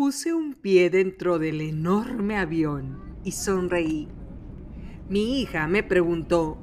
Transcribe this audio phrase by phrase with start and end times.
[0.00, 4.08] Puse un pie dentro del enorme avión y sonreí.
[5.10, 6.56] Mi hija me preguntó,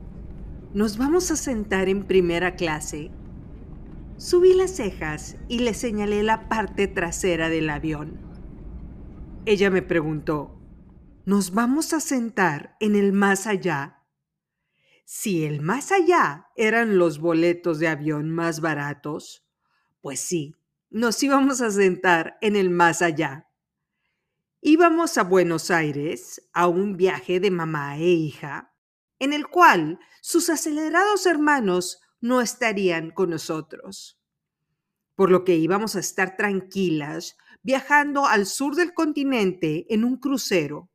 [0.74, 3.12] ¿nos vamos a sentar en primera clase?
[4.18, 8.20] Subí las cejas y le señalé la parte trasera del avión.
[9.46, 10.60] Ella me preguntó,
[11.24, 14.04] ¿nos vamos a sentar en el más allá?
[15.06, 19.48] Si el más allá eran los boletos de avión más baratos,
[20.02, 20.57] pues sí,
[20.90, 23.48] nos íbamos a sentar en el más allá.
[24.62, 28.74] Íbamos a Buenos Aires a un viaje de mamá e hija,
[29.20, 34.20] en el cual sus acelerados hermanos no estarían con nosotros.
[35.16, 40.90] Por lo que íbamos a estar tranquilas viajando al sur del continente en un crucero,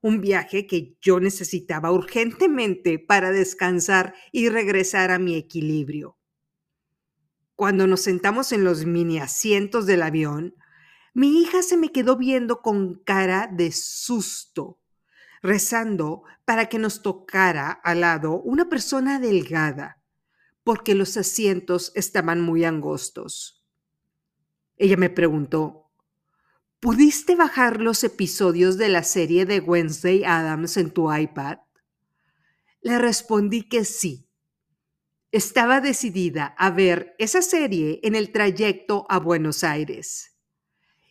[0.00, 6.15] un viaje que yo necesitaba urgentemente para descansar y regresar a mi equilibrio.
[7.56, 10.54] Cuando nos sentamos en los mini asientos del avión,
[11.14, 14.78] mi hija se me quedó viendo con cara de susto,
[15.40, 20.02] rezando para que nos tocara al lado una persona delgada,
[20.64, 23.66] porque los asientos estaban muy angostos.
[24.76, 25.90] Ella me preguntó,
[26.78, 31.60] ¿pudiste bajar los episodios de la serie de Wednesday Adams en tu iPad?
[32.82, 34.25] Le respondí que sí
[35.32, 40.36] estaba decidida a ver esa serie en el trayecto a Buenos Aires.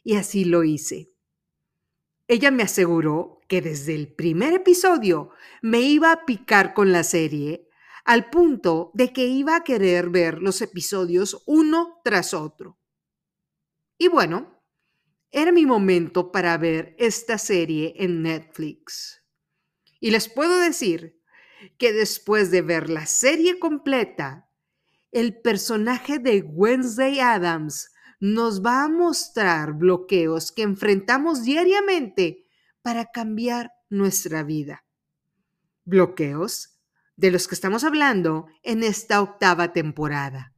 [0.04, 1.14] Y así lo hice.
[2.28, 5.30] Ella me aseguró que desde el primer episodio
[5.62, 7.70] me iba a picar con la serie,
[8.04, 12.80] al punto de que iba a querer ver los episodios uno tras otro.
[13.98, 14.64] Y bueno,
[15.32, 19.24] era mi momento para ver esta serie en Netflix.
[20.00, 21.15] Y les puedo decir
[21.78, 24.50] que después de ver la serie completa,
[25.12, 32.46] el personaje de Wednesday Adams nos va a mostrar bloqueos que enfrentamos diariamente
[32.82, 34.86] para cambiar nuestra vida.
[35.84, 36.80] Bloqueos
[37.16, 40.54] de los que estamos hablando en esta octava temporada.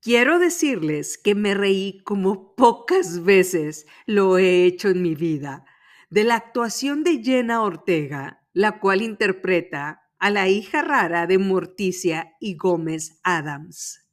[0.00, 5.64] Quiero decirles que me reí como pocas veces lo he hecho en mi vida
[6.08, 12.34] de la actuación de Jenna Ortega la cual interpreta a la hija rara de Morticia
[12.40, 14.04] y Gómez Adams.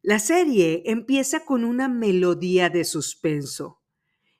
[0.00, 3.82] La serie empieza con una melodía de suspenso,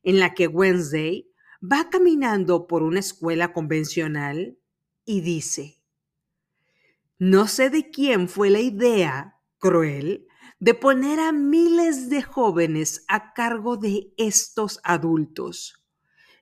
[0.05, 1.29] en la que Wednesday
[1.61, 4.57] va caminando por una escuela convencional
[5.05, 5.83] y dice,
[7.19, 10.29] no sé de quién fue la idea cruel
[10.61, 15.81] de poner a miles de jóvenes a cargo de estos adultos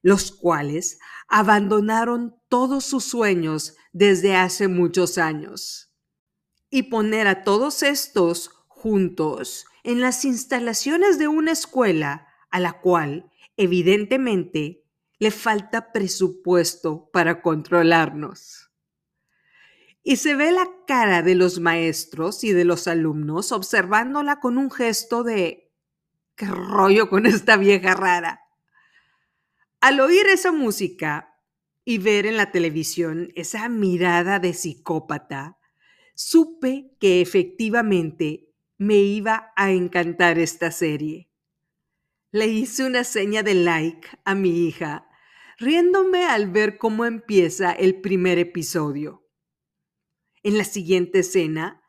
[0.02, 5.92] los cuales abandonaron todos sus sueños desde hace muchos años.
[6.70, 13.30] Y poner a todos estos juntos en las instalaciones de una escuela a la cual,
[13.56, 14.84] evidentemente,
[15.18, 18.70] le falta presupuesto para controlarnos.
[20.02, 24.70] Y se ve la cara de los maestros y de los alumnos observándola con un
[24.70, 25.70] gesto de
[26.36, 28.40] ¿qué rollo con esta vieja rara?
[29.80, 31.38] Al oír esa música
[31.86, 35.58] y ver en la televisión esa mirada de psicópata,
[36.14, 41.30] supe que efectivamente me iba a encantar esta serie.
[42.30, 45.08] Le hice una seña de like a mi hija,
[45.58, 49.26] riéndome al ver cómo empieza el primer episodio.
[50.42, 51.82] En la siguiente escena,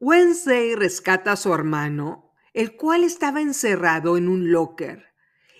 [0.00, 5.14] Wednesday rescata a su hermano, el cual estaba encerrado en un locker,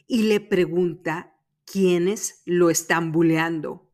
[0.09, 1.36] y le pregunta
[1.67, 3.93] quienes lo están buleando.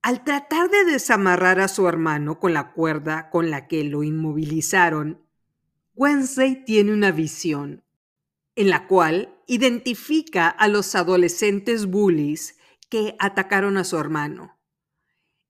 [0.00, 5.26] Al tratar de desamarrar a su hermano con la cuerda con la que lo inmovilizaron,
[5.94, 7.84] Wednesday tiene una visión
[8.56, 12.56] en la cual identifica a los adolescentes bullies
[12.88, 14.58] que atacaron a su hermano.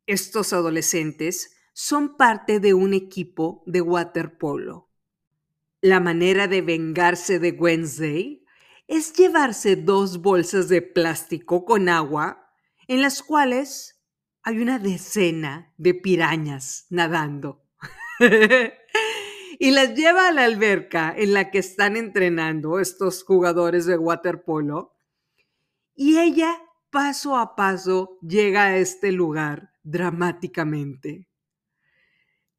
[0.06, 4.90] Estos adolescentes son parte de un equipo de waterpolo.
[5.80, 8.43] La manera de vengarse de Wednesday
[8.86, 12.50] es llevarse dos bolsas de plástico con agua
[12.86, 14.02] en las cuales
[14.42, 17.64] hay una decena de pirañas nadando.
[19.58, 24.98] y las lleva a la alberca en la que están entrenando estos jugadores de waterpolo.
[25.94, 26.60] Y ella,
[26.90, 31.28] paso a paso, llega a este lugar dramáticamente.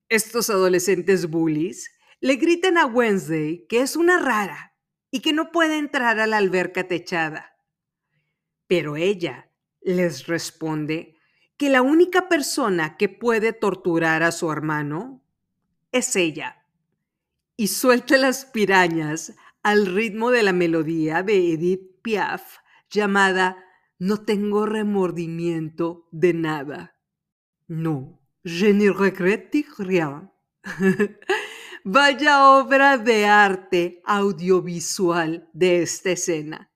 [0.10, 4.75] Estos adolescentes bullies le gritan a Wednesday que es una rara
[5.16, 7.56] y que no puede entrar a la alberca techada.
[8.68, 11.16] Pero ella les responde
[11.56, 15.24] que la única persona que puede torturar a su hermano
[15.94, 16.66] es ella.
[17.56, 19.34] Y suelta las pirañas
[19.64, 22.58] al ritmo de la melodía de Edith Piaf
[22.90, 23.64] llamada
[23.98, 27.00] No tengo remordimiento de nada.
[27.70, 30.30] No, je ne regrette rien.
[31.88, 36.72] Vaya obra de arte audiovisual de esta escena.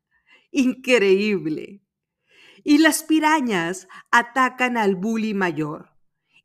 [0.51, 1.81] Increíble.
[2.63, 5.89] Y las pirañas atacan al bully mayor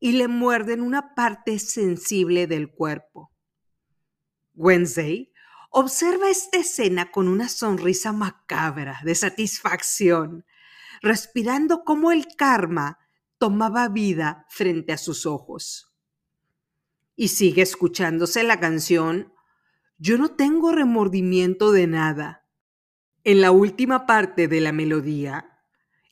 [0.01, 3.35] y le muerden una parte sensible del cuerpo.
[4.55, 5.31] Wednesday
[5.69, 10.47] observa esta escena con una sonrisa macabra de satisfacción,
[11.03, 12.99] respirando como el karma
[13.37, 15.94] tomaba vida frente a sus ojos.
[17.17, 19.33] Y sigue escuchándose la canción
[19.99, 22.49] Yo no tengo remordimiento de nada.
[23.23, 25.61] En la última parte de la melodía,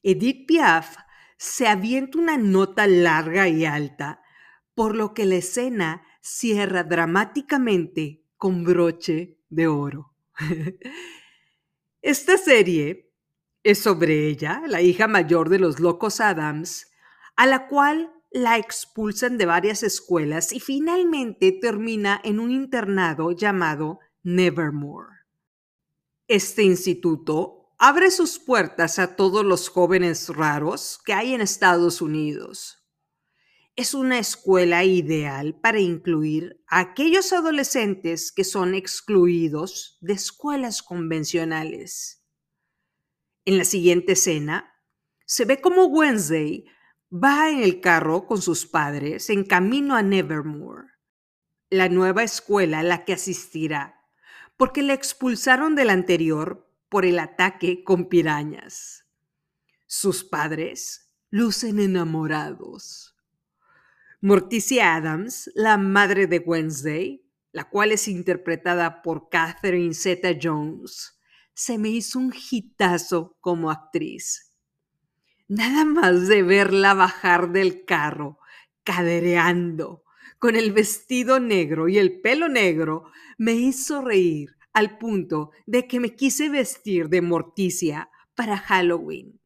[0.02, 0.96] Edith Piaf
[1.36, 4.22] se avienta una nota larga y alta,
[4.74, 10.14] por lo que la escena cierra dramáticamente con broche de oro.
[12.02, 13.12] Esta serie
[13.62, 16.90] es sobre ella, la hija mayor de los locos Adams,
[17.36, 24.00] a la cual la expulsan de varias escuelas y finalmente termina en un internado llamado
[24.22, 25.10] Nevermore.
[26.28, 32.78] Este instituto abre sus puertas a todos los jóvenes raros que hay en Estados Unidos.
[33.74, 42.22] Es una escuela ideal para incluir a aquellos adolescentes que son excluidos de escuelas convencionales.
[43.44, 44.72] En la siguiente escena,
[45.26, 46.64] se ve como Wednesday
[47.12, 50.88] va en el carro con sus padres en camino a Nevermore,
[51.68, 54.00] la nueva escuela a la que asistirá,
[54.56, 59.04] porque le expulsaron del anterior por el ataque con pirañas.
[59.86, 63.14] Sus padres lucen enamorados.
[64.22, 71.20] Morticia Adams, la madre de Wednesday, la cual es interpretada por Catherine Zeta Jones,
[71.52, 74.51] se me hizo un hitazo como actriz.
[75.54, 78.38] Nada más de verla bajar del carro,
[78.84, 80.02] cadereando,
[80.38, 86.00] con el vestido negro y el pelo negro, me hizo reír al punto de que
[86.00, 89.42] me quise vestir de Morticia para Halloween.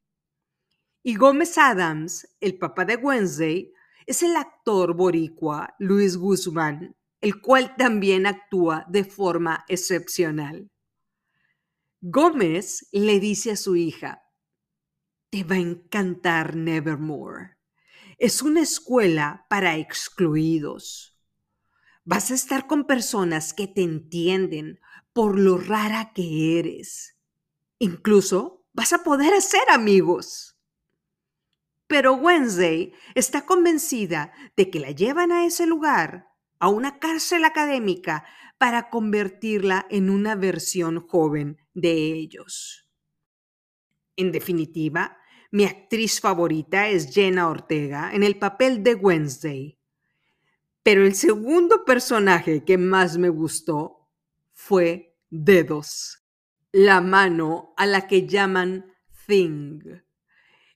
[1.03, 3.73] Y Gómez Adams, el papá de Wednesday,
[4.07, 10.71] es el actor boricua Luis Guzmán, el cual también actúa de forma excepcional.
[12.01, 14.23] Gómez le dice a su hija,
[15.31, 17.57] te va a encantar Nevermore.
[18.19, 21.19] Es una escuela para excluidos.
[22.05, 24.81] Vas a estar con personas que te entienden
[25.13, 27.19] por lo rara que eres.
[27.79, 30.59] Incluso vas a poder hacer amigos.
[31.87, 36.29] Pero Wednesday está convencida de que la llevan a ese lugar,
[36.59, 38.25] a una cárcel académica,
[38.59, 42.86] para convertirla en una versión joven de ellos.
[44.17, 45.19] En definitiva,
[45.51, 49.79] mi actriz favorita es Jenna Ortega en el papel de Wednesday.
[50.83, 54.09] Pero el segundo personaje que más me gustó
[54.53, 56.25] fue Dedos,
[56.73, 58.93] la mano a la que llaman
[59.27, 59.81] Thing.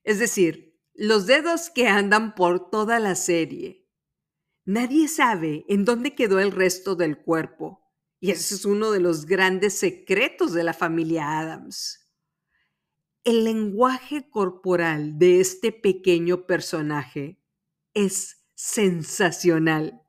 [0.03, 3.87] Es decir, los dedos que andan por toda la serie.
[4.65, 7.81] Nadie sabe en dónde quedó el resto del cuerpo,
[8.19, 12.00] y ese es uno de los grandes secretos de la familia Adams.
[13.23, 17.39] El lenguaje corporal de este pequeño personaje
[17.93, 20.01] es sensacional.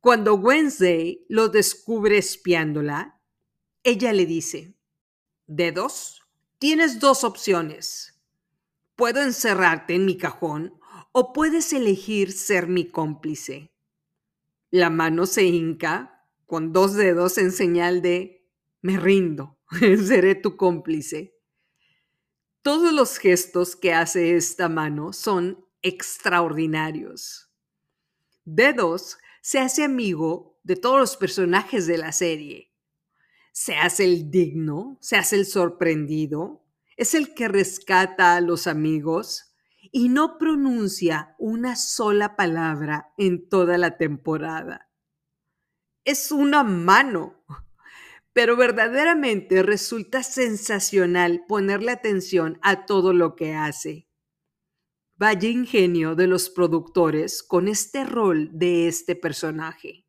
[0.00, 3.20] Cuando Wednesday lo descubre espiándola,
[3.82, 4.74] ella le dice,
[5.46, 6.22] Dedos,
[6.58, 8.18] tienes dos opciones.
[8.96, 10.80] Puedo encerrarte en mi cajón
[11.12, 13.70] o puedes elegir ser mi cómplice.
[14.70, 18.48] La mano se hinca con dos dedos en señal de
[18.80, 21.34] me rindo, seré tu cómplice.
[22.62, 27.50] Todos los gestos que hace esta mano son extraordinarios.
[28.44, 32.72] Dedos se hace amigo de todos los personajes de la serie.
[33.50, 36.64] Se hace el digno, se hace el sorprendido,
[36.96, 39.56] es el que rescata a los amigos
[39.90, 44.88] y no pronuncia una sola palabra en toda la temporada.
[46.04, 47.41] Es una mano
[48.32, 54.08] pero verdaderamente resulta sensacional ponerle atención a todo lo que hace.
[55.16, 60.06] Vaya ingenio de los productores con este rol de este personaje.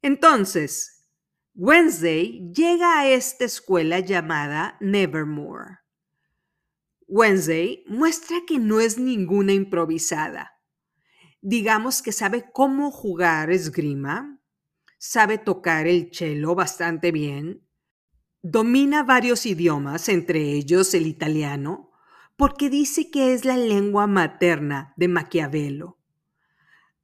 [0.00, 1.06] Entonces,
[1.54, 5.78] Wednesday llega a esta escuela llamada Nevermore.
[7.08, 10.52] Wednesday muestra que no es ninguna improvisada.
[11.40, 14.37] Digamos que sabe cómo jugar esgrima,
[14.98, 17.66] sabe tocar el cello bastante bien,
[18.42, 21.90] domina varios idiomas, entre ellos el italiano,
[22.36, 25.98] porque dice que es la lengua materna de Maquiavelo.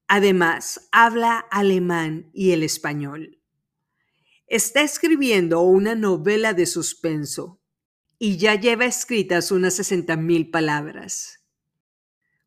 [0.07, 3.41] Además, habla alemán y el español.
[4.47, 7.61] Está escribiendo una novela de suspenso
[8.19, 11.45] y ya lleva escritas unas 60.000 palabras.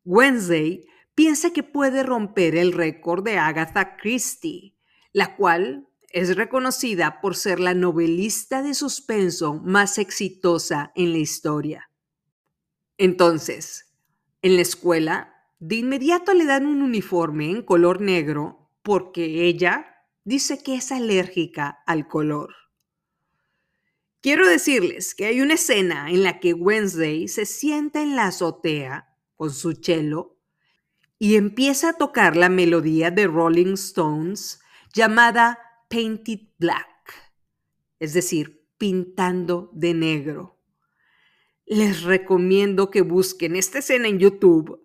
[0.04, 4.77] Wednesday piensa que puede romper el récord de Agatha Christie,
[5.18, 11.90] la cual es reconocida por ser la novelista de suspenso más exitosa en la historia.
[12.98, 13.92] Entonces,
[14.42, 20.62] en la escuela, de inmediato le dan un uniforme en color negro porque ella dice
[20.62, 22.54] que es alérgica al color.
[24.20, 29.16] Quiero decirles que hay una escena en la que Wednesday se sienta en la azotea
[29.34, 30.38] con su cello
[31.18, 34.60] y empieza a tocar la melodía de Rolling Stones
[34.98, 37.14] llamada Painted Black,
[38.00, 40.58] es decir, pintando de negro.
[41.66, 44.84] Les recomiendo que busquen esta escena en YouTube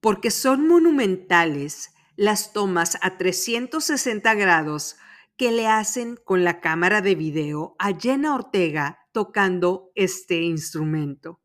[0.00, 4.96] porque son monumentales las tomas a 360 grados
[5.38, 11.40] que le hacen con la cámara de video a Jenna Ortega tocando este instrumento.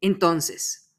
[0.00, 0.94] Entonces,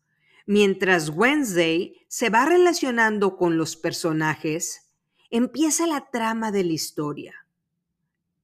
[0.46, 4.91] mientras Wednesday se va relacionando con los personajes,
[5.32, 7.48] empieza la trama de la historia.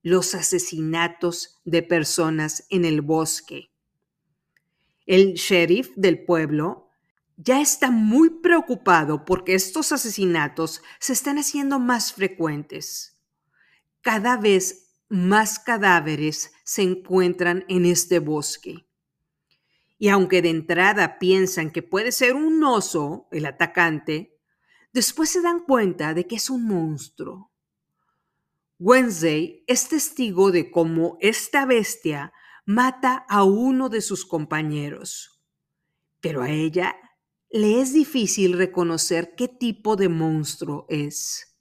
[0.02, 3.70] Los asesinatos de personas en el bosque.
[5.06, 6.88] El sheriff del pueblo
[7.36, 13.20] ya está muy preocupado porque estos asesinatos se están haciendo más frecuentes.
[14.00, 18.86] Cada vez más cadáveres se encuentran en este bosque.
[19.98, 24.37] Y aunque de entrada piensan que puede ser un oso el atacante,
[24.98, 27.52] después se dan cuenta de que es un monstruo.
[28.80, 32.32] Wednesday es testigo de cómo esta bestia
[32.66, 35.40] mata a uno de sus compañeros,
[36.20, 36.96] pero a ella
[37.48, 41.56] le es difícil reconocer qué tipo de monstruo es.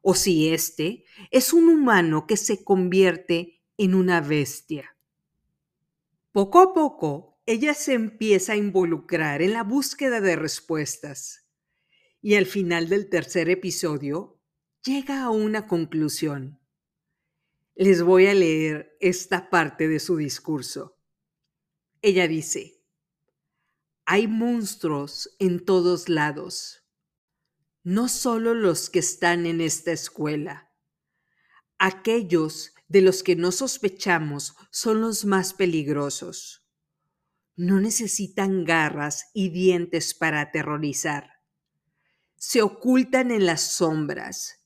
[0.00, 4.96] O si éste es un humano que se convierte en una bestia.
[6.30, 11.43] Poco a poco, ella se empieza a involucrar en la búsqueda de respuestas
[12.24, 14.40] y al final del tercer episodio
[14.82, 16.58] llega a una conclusión.
[17.74, 20.96] Les voy a leer esta parte de su discurso.
[22.00, 22.82] Ella dice,
[24.06, 26.88] hay monstruos en todos lados,
[27.82, 30.72] no solo los que están en esta escuela.
[31.76, 36.66] Aquellos de los que no sospechamos son los más peligrosos.
[37.54, 41.33] No necesitan garras y dientes para aterrorizar.
[42.46, 44.64] Se ocultan en las sombras.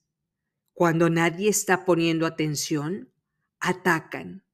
[0.73, 3.12] Cuando nadie está poniendo atención,
[3.61, 4.44] atacan.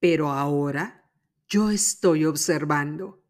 [0.00, 1.10] Pero ahora
[1.48, 3.22] yo estoy observando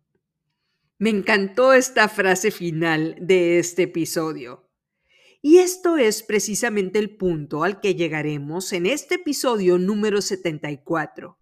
[1.03, 4.71] me encantó esta frase final de este episodio.
[5.41, 11.41] Y esto es precisamente el punto al que llegaremos en este episodio número 74.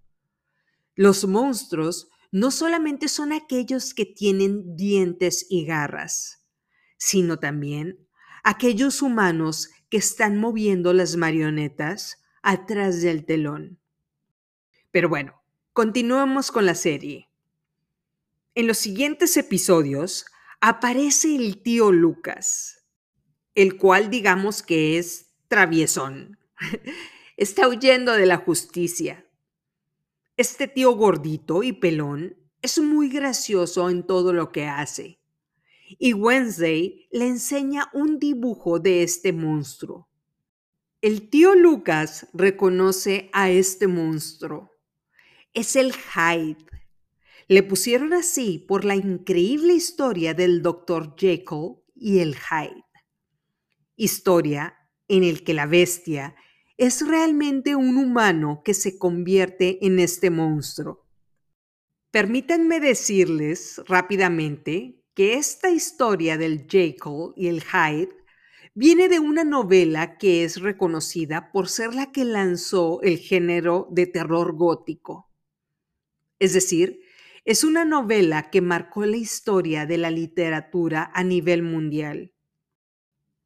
[0.94, 6.39] Los monstruos no solamente son aquellos que tienen dientes y garras,
[7.00, 8.06] sino también
[8.44, 13.80] aquellos humanos que están moviendo las marionetas atrás del telón.
[14.90, 15.42] Pero bueno,
[15.72, 17.30] continuemos con la serie.
[18.54, 20.26] En los siguientes episodios
[20.60, 22.84] aparece el tío Lucas,
[23.54, 26.38] el cual digamos que es traviesón.
[27.38, 29.26] Está huyendo de la justicia.
[30.36, 35.19] Este tío gordito y pelón es muy gracioso en todo lo que hace.
[35.98, 40.08] Y Wednesday le enseña un dibujo de este monstruo.
[41.00, 44.70] El tío Lucas reconoce a este monstruo.
[45.54, 46.70] Es el Hyde,
[47.50, 51.16] le pusieron así por la increíble historia del Dr.
[51.16, 52.84] Jekyll y el Hyde.
[53.96, 54.76] Historia
[55.08, 56.36] en el que la bestia
[56.76, 61.08] es realmente un humano que se convierte en este monstruo.
[62.12, 68.08] Permítanme decirles rápidamente que esta historia del Jekyll y el Hyde
[68.72, 74.06] viene de una novela que es reconocida por ser la que lanzó el género de
[74.06, 75.30] terror gótico.
[76.38, 77.02] Es decir,
[77.44, 82.32] es una novela que marcó la historia de la literatura a nivel mundial.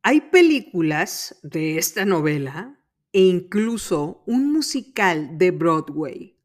[0.02, 2.78] Hay películas de esta novela
[3.10, 6.38] e incluso un musical de Broadway.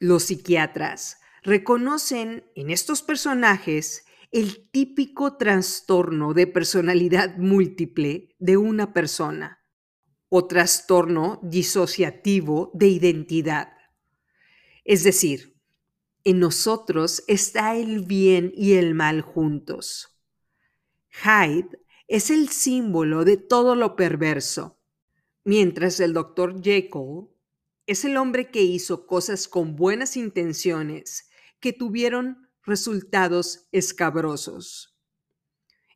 [0.00, 9.54] Los psiquiatras reconocen en estos personajes el típico trastorno de personalidad múltiple de una persona.
[10.30, 13.68] o trastorno disociativo de identidad.
[14.84, 15.56] Es decir,
[16.22, 20.20] en nosotros está el bien y el mal juntos.
[21.08, 24.78] Hyde es el símbolo de todo lo perverso,
[25.44, 27.28] mientras el doctor Jekyll
[27.86, 34.96] es el hombre que hizo cosas con buenas intenciones que tuvieron resultados escabrosos.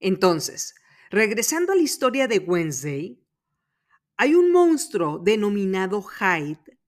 [0.01, 0.75] Entonces,
[1.11, 3.23] regresando a la historia de Wednesday,
[4.17, 6.79] hay un monstruo denominado Hyde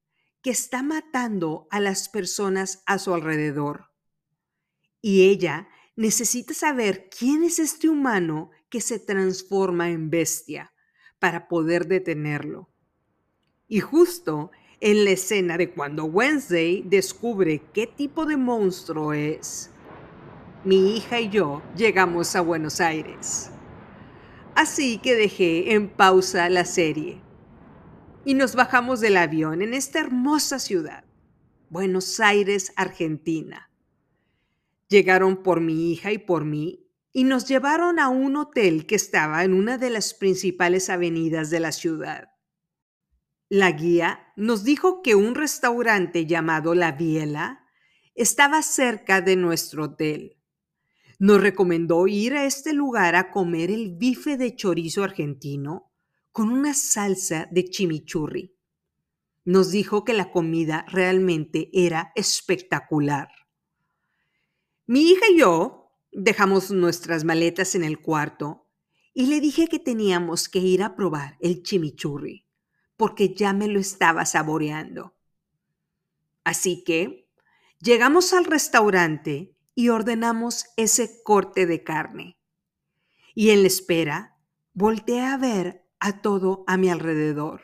[0.42, 3.90] que está matando a las personas a su alrededor.
[5.00, 10.72] Y ella necesita saber quién es este humano que se transforma en bestia
[11.18, 12.68] para poder detenerlo.
[13.68, 14.50] Y justo
[14.80, 19.70] en la escena de cuando Wednesday descubre qué tipo de monstruo es,
[20.64, 23.50] mi hija y yo llegamos a Buenos Aires.
[24.54, 27.20] Así que dejé en pausa la serie
[28.24, 31.04] y nos bajamos del avión en esta hermosa ciudad,
[31.68, 33.70] Buenos Aires, Argentina.
[34.88, 39.44] Llegaron por mi hija y por mí y nos llevaron a un hotel que estaba
[39.44, 42.30] en una de las principales avenidas de la ciudad.
[43.50, 47.66] La guía nos dijo que un restaurante llamado La Biela
[48.14, 50.33] estaba cerca de nuestro hotel.
[51.18, 55.92] Nos recomendó ir a este lugar a comer el bife de chorizo argentino
[56.32, 58.56] con una salsa de chimichurri.
[59.44, 63.28] Nos dijo que la comida realmente era espectacular.
[64.86, 68.68] Mi hija y yo dejamos nuestras maletas en el cuarto
[69.12, 72.46] y le dije que teníamos que ir a probar el chimichurri,
[72.96, 75.14] porque ya me lo estaba saboreando.
[76.42, 77.30] Así que
[77.80, 82.38] llegamos al restaurante y ordenamos ese corte de carne.
[83.34, 84.38] Y en la espera,
[84.72, 87.62] volteé a ver a todo a mi alrededor.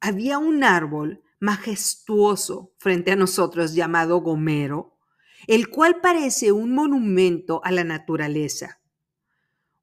[0.00, 4.98] Había un árbol majestuoso frente a nosotros llamado Gomero,
[5.46, 8.80] el cual parece un monumento a la naturaleza.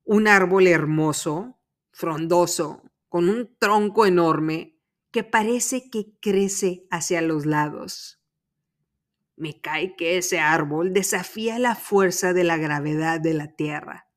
[0.03, 1.59] Un árbol hermoso,
[1.91, 4.79] frondoso, con un tronco enorme
[5.11, 8.18] que parece que crece hacia los lados.
[9.39, 14.09] Me cae que ese árbol desafía la fuerza de la gravedad de la Tierra.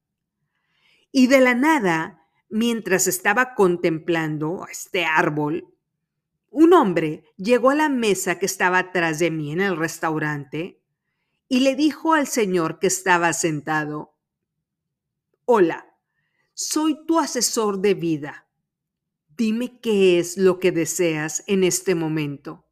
[1.13, 5.73] Y de la nada mientras estaba contemplando este árbol,
[6.51, 10.83] un hombre llegó a la mesa que estaba atrás de mí en el restaurante
[11.49, 14.17] y le dijo al señor que estaba sentado,
[15.45, 15.87] Hola,
[16.53, 18.49] soy tu asesor de vida.
[19.37, 22.67] Dime qué es lo que deseas en este momento.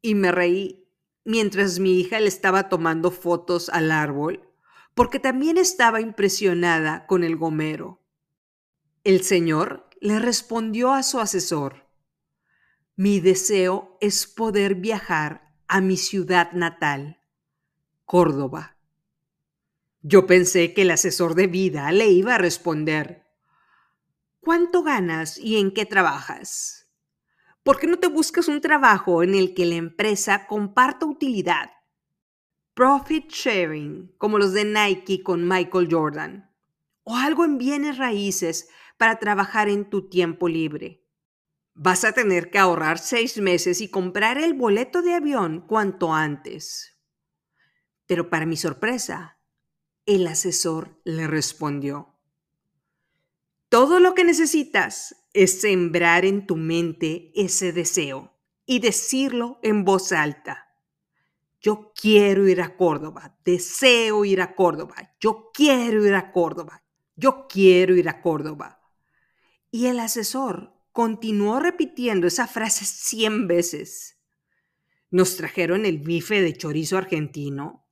[0.00, 0.85] Y me reí
[1.26, 4.48] mientras mi hija le estaba tomando fotos al árbol,
[4.94, 8.00] porque también estaba impresionada con el gomero.
[9.02, 11.90] El Señor le respondió a su asesor,
[12.94, 17.20] mi deseo es poder viajar a mi ciudad natal,
[18.04, 18.78] Córdoba.
[20.02, 23.26] Yo pensé que el asesor de vida le iba a responder,
[24.40, 26.85] ¿cuánto ganas y en qué trabajas?
[27.66, 31.72] ¿Por qué no te buscas un trabajo en el que la empresa comparta utilidad?
[32.74, 36.54] Profit sharing, como los de Nike con Michael Jordan.
[37.02, 41.08] O algo en bienes raíces para trabajar en tu tiempo libre.
[41.74, 47.00] Vas a tener que ahorrar seis meses y comprar el boleto de avión cuanto antes.
[48.06, 49.40] Pero para mi sorpresa,
[50.04, 52.16] el asesor le respondió,
[53.68, 58.32] todo lo que necesitas es sembrar en tu mente ese deseo
[58.64, 60.72] y decirlo en voz alta.
[61.60, 66.82] Yo quiero ir a Córdoba, deseo ir a Córdoba, yo quiero ir a Córdoba,
[67.16, 68.80] yo quiero ir a Córdoba.
[69.70, 74.16] Y el asesor continuó repitiendo esa frase cien veces.
[75.10, 77.86] Nos trajeron el bife de chorizo argentino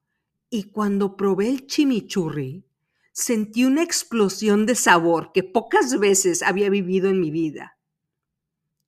[0.48, 2.64] y cuando probé el chimichurri,
[3.14, 7.78] sentí una explosión de sabor que pocas veces había vivido en mi vida.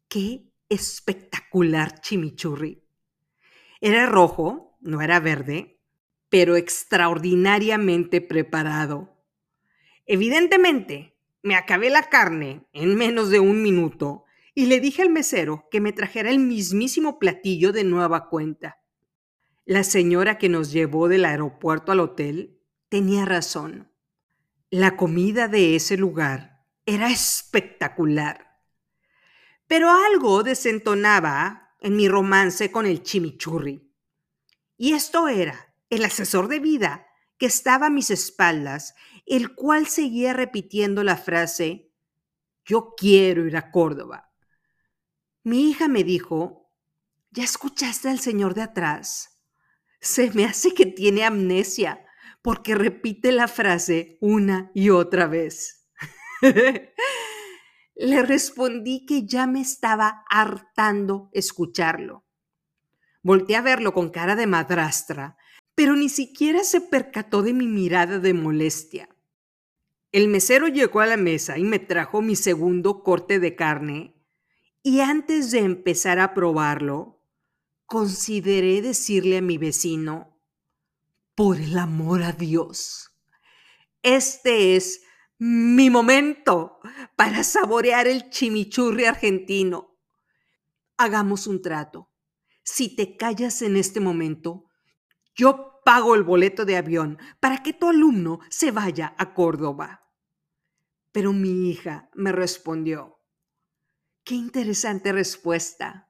[0.08, 2.82] ¡Qué espectacular chimichurri!
[3.80, 5.80] Era rojo, no era verde,
[6.28, 9.16] pero extraordinariamente preparado.
[10.06, 14.24] Evidentemente, me acabé la carne en menos de un minuto
[14.56, 18.80] y le dije al mesero que me trajera el mismísimo platillo de nueva cuenta.
[19.64, 22.58] La señora que nos llevó del aeropuerto al hotel
[22.88, 23.92] tenía razón.
[24.70, 28.59] La comida de ese lugar era espectacular.
[29.68, 33.92] Pero algo desentonaba en mi romance con el chimichurri.
[34.76, 37.07] Y esto era el asesor de vida
[37.38, 38.94] que estaba a mis espaldas
[39.26, 41.92] el cual seguía repitiendo la frase,
[42.64, 44.33] Yo quiero ir a Córdoba.
[45.44, 46.72] Mi hija me dijo,
[47.31, 49.38] ¿ya escuchaste al señor de atrás?
[50.00, 52.06] Se me hace que tiene amnesia
[52.46, 55.85] porque repite la frase una y otra vez.
[57.96, 62.24] Le respondí que ya me estaba hartando escucharlo.
[63.20, 65.37] Volté a verlo con cara de madrastra,
[65.74, 69.09] pero ni siquiera se percató de mi mirada de molestia.
[70.12, 74.24] El mesero llegó a la mesa y me trajo mi segundo corte de carne,
[74.85, 77.24] y antes de empezar a probarlo,
[77.87, 80.36] consideré decirle a mi vecino,
[81.37, 83.11] por el amor a Dios,
[84.03, 85.03] este es
[85.38, 86.79] mi momento
[87.14, 89.99] para saborear el chimichurri argentino.
[90.96, 92.11] Hagamos un trato.
[92.62, 94.64] Si te callas en este momento,
[95.35, 100.09] yo pago el boleto de avión para que tu alumno se vaya a Córdoba.
[101.12, 103.20] Pero mi hija me respondió,
[104.25, 106.09] qué interesante respuesta.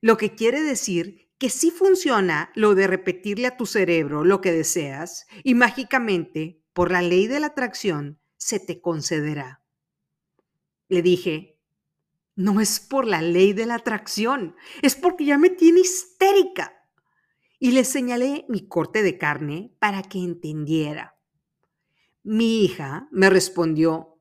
[0.00, 4.52] Lo que quiere decir que sí funciona lo de repetirle a tu cerebro lo que
[4.52, 9.62] deseas y mágicamente, por la ley de la atracción, se te concederá.
[10.88, 11.58] Le dije,
[12.34, 16.72] no es por la ley de la atracción, es porque ya me tiene histérica.
[17.58, 21.18] Y le señalé mi corte de carne para que entendiera.
[22.22, 24.18] Mi hija me respondió,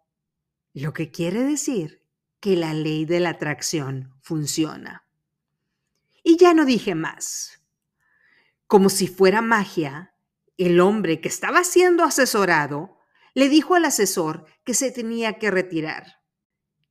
[0.74, 2.04] lo que quiere decir
[2.40, 5.05] que la ley de la atracción funciona.
[6.28, 7.62] Y ya no dije más.
[8.66, 10.16] Como si fuera magia,
[10.58, 12.98] el hombre que estaba siendo asesorado
[13.36, 16.24] le dijo al asesor que se tenía que retirar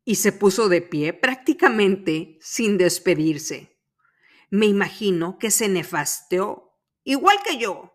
[0.05, 3.77] y se puso de pie prácticamente sin despedirse.
[4.51, 7.93] Me imagino que se nefasteó, igual que yo.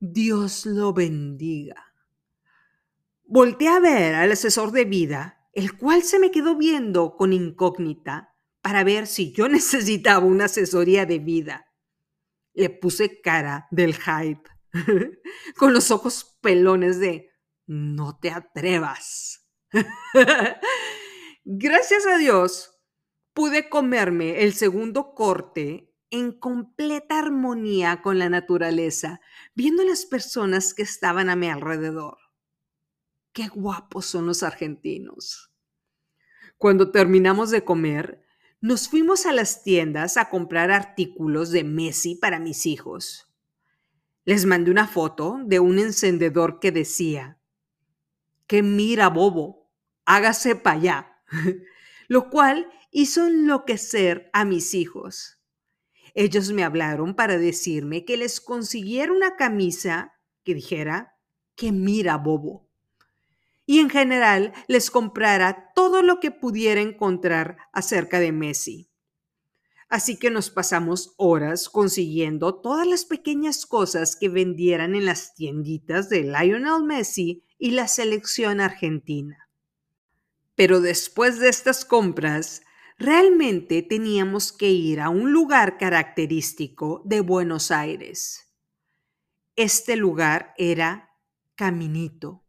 [0.00, 1.92] Dios lo bendiga.
[3.24, 8.34] Volté a ver al asesor de vida, el cual se me quedó viendo con incógnita
[8.60, 11.66] para ver si yo necesitaba una asesoría de vida.
[12.54, 14.48] Le puse cara del hype,
[15.56, 17.30] con los ojos pelones de
[17.66, 19.46] no te atrevas.
[21.44, 22.78] Gracias a Dios,
[23.32, 29.20] pude comerme el segundo corte en completa armonía con la naturaleza,
[29.54, 32.18] viendo las personas que estaban a mi alrededor.
[33.32, 35.52] Qué guapos son los argentinos.
[36.56, 38.24] Cuando terminamos de comer,
[38.60, 43.32] nos fuimos a las tiendas a comprar artículos de Messi para mis hijos.
[44.24, 47.38] Les mandé una foto de un encendedor que decía,
[48.46, 49.70] que mira, bobo,
[50.04, 51.22] hágase para allá.
[52.08, 55.40] Lo cual hizo enloquecer a mis hijos.
[56.14, 61.16] Ellos me hablaron para decirme que les consiguiera una camisa que dijera
[61.54, 62.67] que mira, bobo.
[63.68, 68.88] Y en general les comprara todo lo que pudiera encontrar acerca de Messi.
[69.90, 76.08] Así que nos pasamos horas consiguiendo todas las pequeñas cosas que vendieran en las tienditas
[76.08, 79.50] de Lionel Messi y la selección argentina.
[80.54, 82.62] Pero después de estas compras,
[82.96, 88.50] realmente teníamos que ir a un lugar característico de Buenos Aires.
[89.56, 91.10] Este lugar era
[91.54, 92.47] Caminito,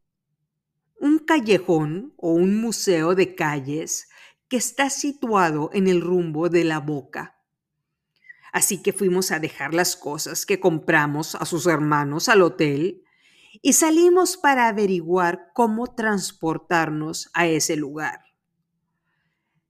[1.00, 4.10] un callejón o un museo de calles
[4.48, 7.40] que está situado en el rumbo de la boca.
[8.52, 13.04] Así que fuimos a dejar las cosas que compramos a sus hermanos al hotel
[13.62, 18.22] y salimos para averiguar cómo transportarnos a ese lugar.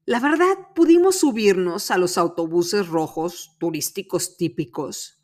[0.06, 5.22] La verdad, pudimos subirnos a los autobuses rojos turísticos típicos,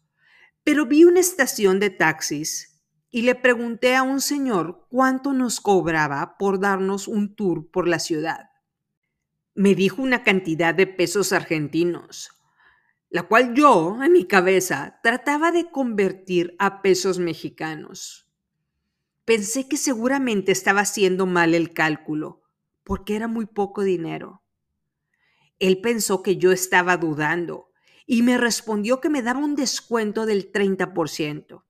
[0.63, 2.74] pero vi una estación de taxis
[3.15, 7.99] y le pregunté a un señor cuánto nos cobraba por darnos un tour por la
[7.99, 8.49] ciudad.
[9.53, 12.31] Me dijo una cantidad de pesos argentinos,
[13.09, 18.29] la cual yo, en mi cabeza, trataba de convertir a pesos mexicanos.
[19.23, 22.43] Pensé que seguramente estaba haciendo mal el cálculo,
[22.83, 24.43] porque era muy poco dinero.
[25.59, 27.69] Él pensó que yo estaba dudando
[28.05, 31.63] y me respondió que me daba un descuento del 30%.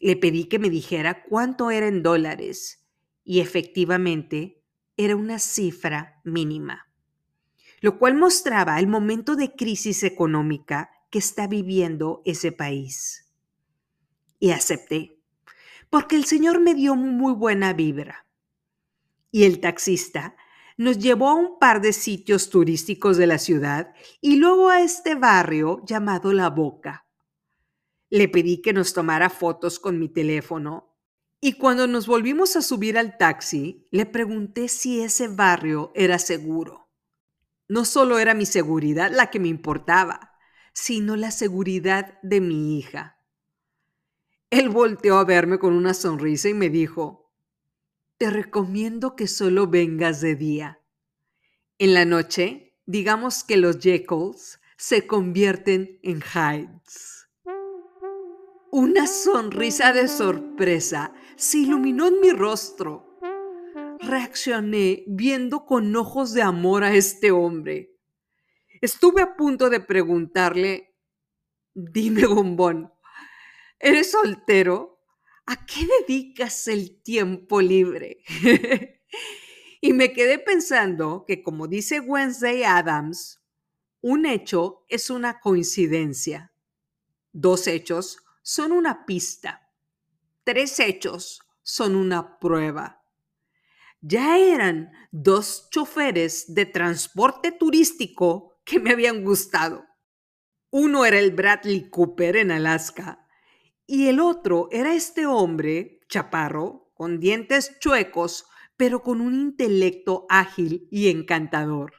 [0.00, 2.86] Le pedí que me dijera cuánto era en dólares
[3.22, 4.64] y efectivamente
[4.96, 6.90] era una cifra mínima,
[7.80, 13.30] lo cual mostraba el momento de crisis económica que está viviendo ese país.
[14.38, 15.20] Y acepté,
[15.90, 18.26] porque el Señor me dio muy buena vibra.
[19.30, 20.34] Y el taxista
[20.76, 25.14] nos llevó a un par de sitios turísticos de la ciudad y luego a este
[25.14, 27.06] barrio llamado La Boca.
[28.10, 30.96] Le pedí que nos tomara fotos con mi teléfono
[31.40, 36.90] Y cuando nos volvimos a subir al taxi, le pregunté si ese barrio era seguro.
[37.66, 40.32] No solo era mi seguridad la que me importaba,
[40.74, 43.18] sino la seguridad de mi hija.
[44.50, 47.32] Él volteó a verme con una sonrisa y me dijo,
[48.18, 50.80] te recomiendo que solo vengas de día.
[51.78, 57.19] En la noche, digamos que los Jekylls se convierten en Hydes.
[58.72, 63.18] Una sonrisa de sorpresa se iluminó en mi rostro.
[63.98, 67.96] Reaccioné viendo con ojos de amor a este hombre.
[68.80, 70.94] Estuve a punto de preguntarle,
[71.74, 72.92] dime, bombón,
[73.80, 75.02] ¿eres soltero?
[75.46, 78.22] ¿A qué dedicas el tiempo libre?
[79.80, 83.42] y me quedé pensando que, como dice Wednesday Adams,
[84.00, 86.52] un hecho es una coincidencia.
[87.32, 89.70] Dos hechos son una pista.
[90.44, 93.02] Tres hechos son una prueba.
[94.00, 99.84] Ya eran dos choferes de transporte turístico que me habían gustado.
[100.70, 103.26] Uno era el Bradley Cooper en Alaska
[103.86, 110.86] y el otro era este hombre, chaparro, con dientes chuecos, pero con un intelecto ágil
[110.90, 111.94] y encantador.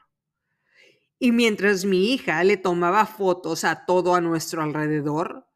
[1.19, 5.50] Y mientras mi hija le tomaba fotos a todo a nuestro alrededor,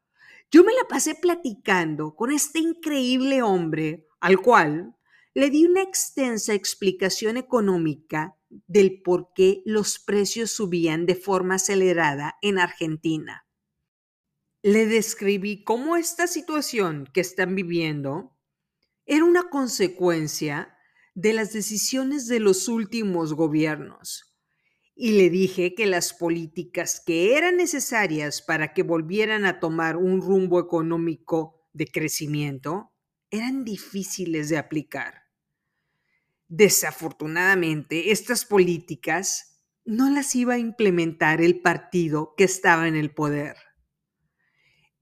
[0.50, 4.96] yo me la pasé platicando con este increíble hombre al cual
[5.34, 12.36] le di una extensa explicación económica del por qué los precios subían de forma acelerada
[12.42, 13.46] en Argentina.
[14.62, 18.36] Le describí cómo esta situación que están viviendo
[19.04, 20.76] era una consecuencia
[21.14, 24.35] de las decisiones de los últimos gobiernos
[24.98, 30.22] y le dije que las políticas que eran necesarias para que volvieran a tomar un
[30.22, 32.94] rumbo económico de crecimiento
[33.30, 35.24] eran difíciles de aplicar.
[36.48, 43.56] Desafortunadamente, estas políticas no las iba a implementar el partido que estaba en el poder.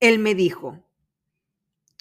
[0.00, 0.90] Él me dijo,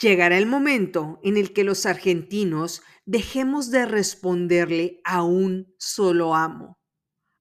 [0.02, 6.80] llegará el momento en el que los argentinos dejemos de responderle a un solo amo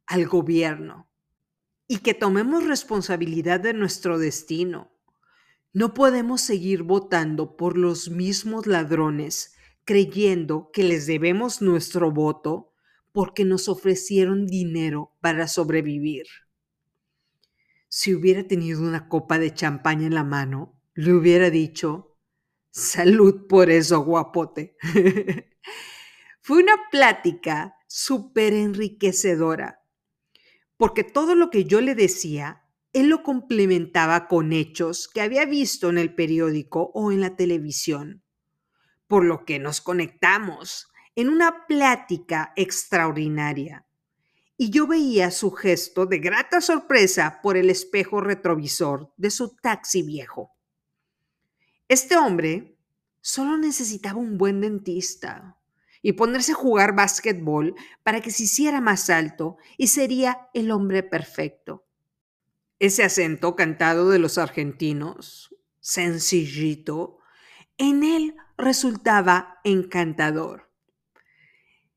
[0.07, 1.09] al gobierno
[1.87, 4.93] y que tomemos responsabilidad de nuestro destino.
[5.73, 12.73] No podemos seguir votando por los mismos ladrones creyendo que les debemos nuestro voto
[13.13, 16.27] porque nos ofrecieron dinero para sobrevivir.
[17.89, 22.17] Si hubiera tenido una copa de champaña en la mano, le hubiera dicho,
[22.71, 24.77] salud por eso, guapote.
[26.41, 29.82] Fue una plática súper enriquecedora
[30.83, 35.89] porque todo lo que yo le decía, él lo complementaba con hechos que había visto
[35.89, 38.25] en el periódico o en la televisión,
[39.07, 43.87] por lo que nos conectamos en una plática extraordinaria.
[44.57, 50.03] Y yo veía su gesto de grata sorpresa por el espejo retrovisor de su taxi
[50.03, 50.51] viejo.
[51.87, 52.77] Este hombre
[53.21, 55.62] solo necesitaba un buen dentista,
[56.03, 61.03] y ponerse a jugar básquetbol para que se hiciera más alto y sería el hombre
[61.03, 61.87] perfecto.
[62.79, 67.19] Ese acento cantado de los argentinos, sencillito,
[67.79, 70.71] en él resultaba encantador.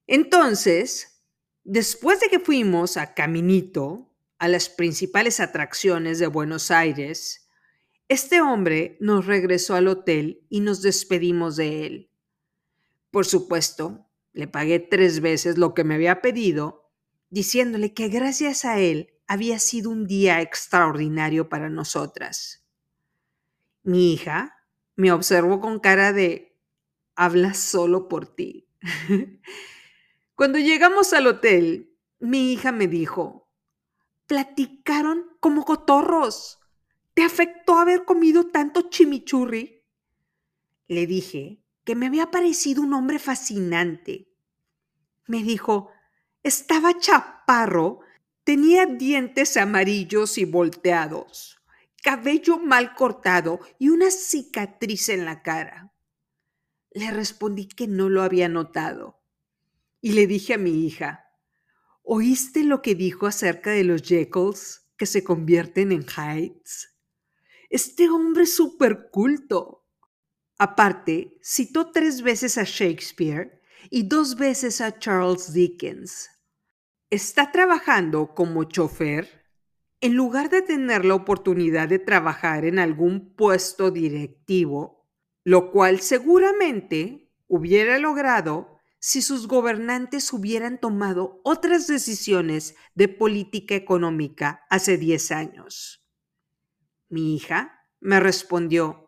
[0.08, 1.24] Entonces,
[1.64, 7.50] después de que fuimos a Caminito, a las principales atracciones de Buenos Aires,
[8.08, 12.12] este hombre nos regresó al hotel y nos despedimos de él.
[13.16, 16.92] Por supuesto, le pagué tres veces lo que me había pedido,
[17.30, 22.68] diciéndole que gracias a él había sido un día extraordinario para nosotras.
[23.84, 26.60] Mi hija me observó con cara de,
[27.16, 28.68] hablas solo por ti.
[30.36, 33.50] Cuando llegamos al hotel, mi hija me dijo,
[34.28, 36.60] platicaron como cotorros.
[37.14, 39.86] ¿Te afectó haber comido tanto chimichurri?
[40.90, 44.28] Le dije que me había parecido un hombre fascinante.
[45.28, 45.92] Me dijo,
[46.44, 48.02] estaba chaparro,
[48.44, 51.58] tenía dientes amarillos y volteados,
[52.04, 55.94] cabello mal cortado y una cicatriz en la cara.
[56.92, 59.22] Le respondí que no lo había notado.
[60.02, 61.32] Y le dije a mi hija,
[62.04, 66.96] ¿oíste lo que dijo acerca de los Jekylls que se convierten en Hydes?
[67.70, 69.85] Este hombre es súper culto.
[70.58, 76.30] Aparte, citó tres veces a Shakespeare y dos veces a Charles Dickens.
[77.10, 79.46] Está trabajando como chofer
[80.02, 85.08] en lugar de tener la oportunidad de trabajar en algún puesto directivo,
[85.44, 94.66] lo cual seguramente hubiera logrado si sus gobernantes hubieran tomado otras decisiones de política económica
[94.70, 96.06] hace 10 años.
[97.10, 99.05] Mi hija me respondió,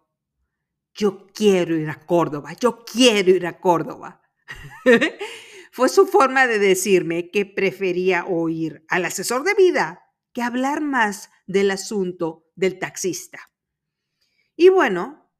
[0.97, 4.21] yo quiero ir a Córdoba, yo quiero ir a Córdoba.
[5.71, 11.29] Fue su forma de decirme que prefería oír al asesor de vida que hablar más
[11.45, 13.51] del asunto del taxista.
[14.55, 15.31] Y bueno,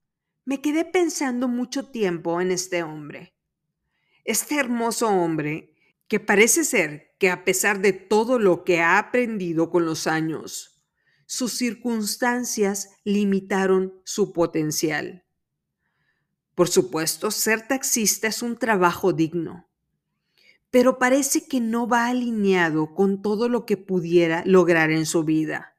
[0.46, 3.36] me quedé pensando mucho tiempo en este hombre.
[4.24, 5.74] Este hermoso hombre
[6.08, 10.84] que parece ser que a pesar de todo lo que ha aprendido con los años,
[11.26, 15.27] sus circunstancias limitaron su potencial.
[16.58, 19.68] Por supuesto, ser taxista es un trabajo digno,
[20.72, 25.76] pero parece que no va alineado con todo lo que pudiera lograr en su vida.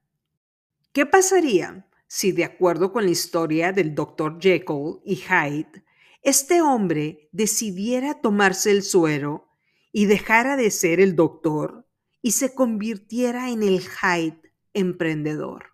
[0.92, 4.38] ¿Qué pasaría si, de acuerdo con la historia del Dr.
[4.40, 5.82] Jekyll y Hyde,
[6.22, 9.48] este hombre decidiera tomarse el suero
[9.90, 11.88] y dejara de ser el doctor
[12.22, 15.72] y se convirtiera en el Hyde emprendedor?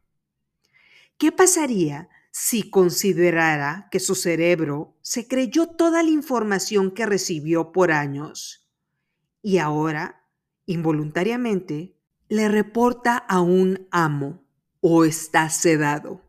[1.18, 7.92] ¿Qué pasaría si considerara que su cerebro se creyó toda la información que recibió por
[7.92, 8.68] años
[9.40, 10.26] y ahora,
[10.66, 11.96] involuntariamente,
[12.28, 14.44] le reporta a un amo
[14.80, 16.22] o está sedado.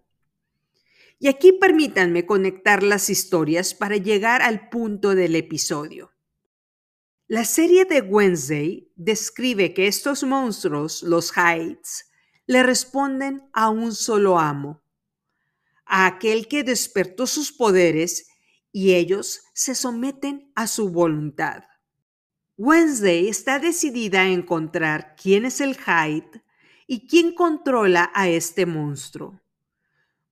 [1.17, 6.11] Y aquí permítanme conectar las historias para llegar al punto del episodio.
[7.27, 12.11] La serie de Wednesday describe que estos monstruos, los Hydes,
[12.45, 14.84] le responden a un solo amo,
[15.85, 18.27] a aquel que despertó sus poderes
[18.71, 21.63] y ellos se someten a su voluntad.
[22.57, 26.43] Wednesday está decidida a encontrar quién es el Hyde
[26.87, 29.41] y quién controla a este monstruo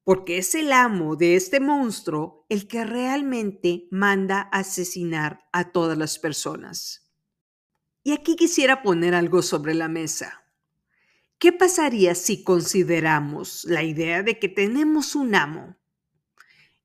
[0.03, 6.19] porque es el amo de este monstruo el que realmente manda asesinar a todas las
[6.19, 7.11] personas.
[8.03, 10.42] Y aquí quisiera poner algo sobre la mesa.
[11.43, 15.75] ¿Qué pasaría si consideramos la idea de que tenemos un amo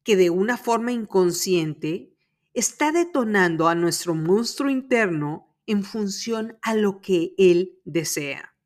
[0.03, 2.17] que de una forma inconsciente
[2.55, 8.57] está detonando a nuestro monstruo interno en función a lo que él desea?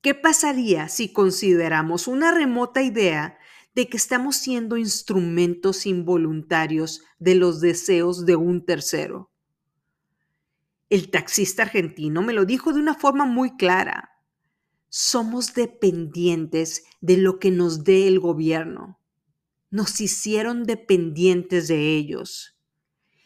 [0.00, 3.36] ¿Qué pasaría si consideramos una remota idea
[3.74, 9.30] de que estamos siendo instrumentos involuntarios de los deseos de un tercero?
[10.88, 14.13] El taxista argentino me lo dijo de una forma muy clara.
[14.96, 19.00] Somos dependientes de lo que nos dé el gobierno.
[19.68, 22.56] Nos hicieron dependientes de ellos.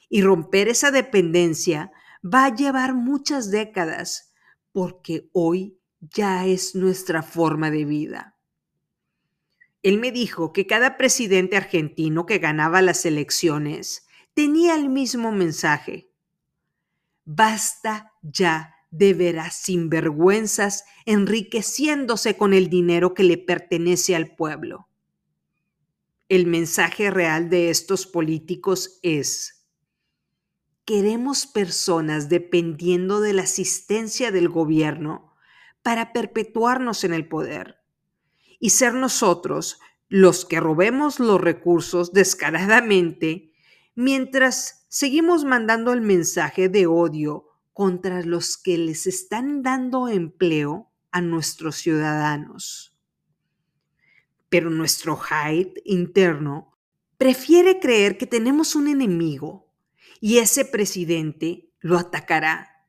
[0.08, 1.92] Y romper esa dependencia
[2.24, 4.32] va a llevar muchas décadas,
[4.72, 8.38] porque hoy ya es nuestra forma de vida.
[9.82, 16.10] Él me dijo que cada presidente argentino que ganaba las elecciones tenía el mismo mensaje.
[17.26, 24.88] Basta ya de veras sinvergüenzas enriqueciéndose con el dinero que le pertenece al pueblo.
[26.28, 29.66] El mensaje real de estos políticos es,
[30.84, 35.34] queremos personas dependiendo de la asistencia del gobierno
[35.82, 37.76] para perpetuarnos en el poder
[38.58, 43.52] y ser nosotros los que robemos los recursos descaradamente
[43.94, 47.47] mientras seguimos mandando el mensaje de odio
[47.78, 52.92] contra los que les están dando empleo a nuestros ciudadanos.
[54.48, 56.76] Pero nuestro Hyde interno
[57.18, 59.72] prefiere creer que tenemos un enemigo
[60.20, 62.84] y ese presidente lo atacará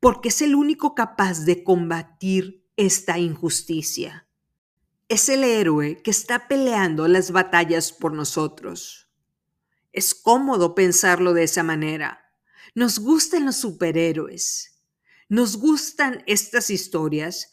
[0.00, 4.26] porque es el único capaz de combatir esta injusticia.
[5.08, 9.08] Es el héroe que está peleando las batallas por nosotros.
[9.92, 12.25] Es cómodo pensarlo de esa manera.
[12.76, 14.80] Nos gustan los superhéroes.
[15.28, 17.52] Nos gustan estas historias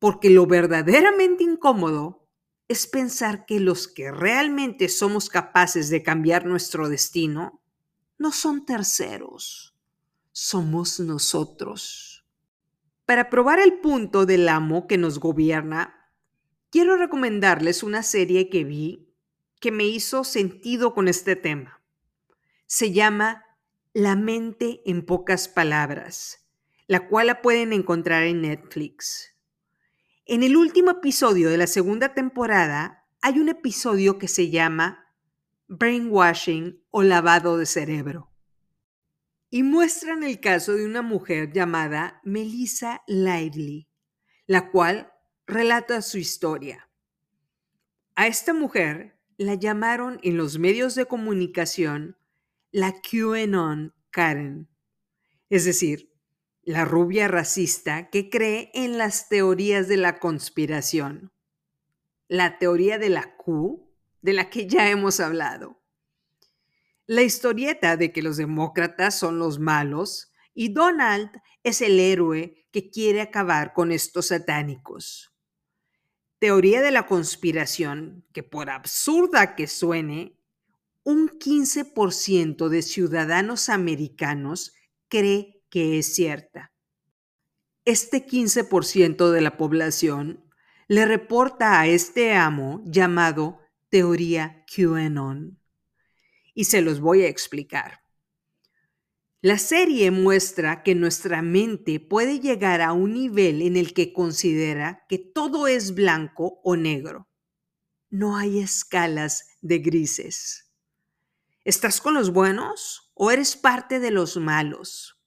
[0.00, 2.26] porque lo verdaderamente incómodo
[2.66, 7.62] es pensar que los que realmente somos capaces de cambiar nuestro destino
[8.18, 9.72] no son terceros
[10.32, 12.24] somos nosotros.
[13.04, 16.10] Para probar el punto del amo que nos gobierna,
[16.70, 19.10] quiero recomendarles una serie que vi
[19.60, 21.82] que me hizo sentido con este tema.
[22.66, 23.44] Se llama
[23.94, 26.48] La mente en pocas palabras,
[26.86, 29.36] la cual la pueden encontrar en Netflix.
[30.24, 35.12] En el último episodio de la segunda temporada hay un episodio que se llama
[35.68, 38.32] Brainwashing o lavado de cerebro
[39.50, 43.90] y muestran el caso de una mujer llamada Melissa Lively,
[44.46, 45.12] la cual
[45.46, 46.88] relata su historia.
[48.14, 52.16] A esta mujer la llamaron en los medios de comunicación
[52.72, 54.66] la QAnon Karen,
[55.50, 56.10] es decir,
[56.62, 61.32] la rubia racista que cree en las teorías de la conspiración.
[62.28, 63.92] La teoría de la Q,
[64.22, 65.82] de la que ya hemos hablado.
[67.06, 71.30] La historieta de que los demócratas son los malos y Donald
[71.62, 75.34] es el héroe que quiere acabar con estos satánicos.
[76.38, 80.38] Teoría de la conspiración que por absurda que suene,
[81.04, 84.74] un 15% de ciudadanos americanos
[85.08, 86.72] cree que es cierta.
[87.84, 90.44] Este 15% de la población
[90.86, 95.58] le reporta a este amo llamado teoría QAnon.
[96.54, 98.02] Y se los voy a explicar.
[99.40, 105.04] La serie muestra que nuestra mente puede llegar a un nivel en el que considera
[105.08, 107.28] que todo es blanco o negro.
[108.08, 110.71] No hay escalas de grises.
[111.64, 115.22] ¿Estás con los buenos o eres parte de los malos?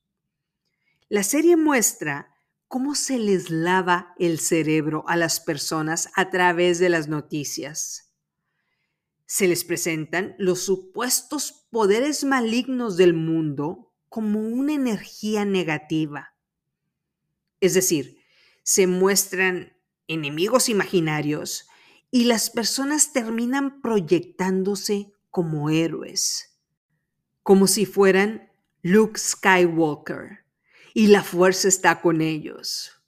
[1.07, 2.35] La serie muestra
[2.67, 8.11] cómo se les lava el cerebro a las personas a través de las noticias.
[9.25, 16.35] Se les presentan los supuestos poderes malignos del mundo como una energía negativa.
[17.61, 18.17] Es decir,
[18.61, 19.77] se muestran
[20.07, 21.69] enemigos imaginarios
[22.11, 26.57] y las personas terminan proyectándose como héroes,
[27.43, 28.49] como si fueran
[28.81, 30.45] Luke Skywalker
[30.93, 33.03] y la fuerza está con ellos.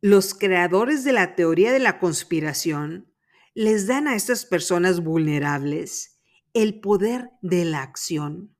[0.00, 3.12] Los creadores de la teoría de la conspiración
[3.54, 6.18] les dan a estas personas vulnerables
[6.52, 8.52] el poder de la acción.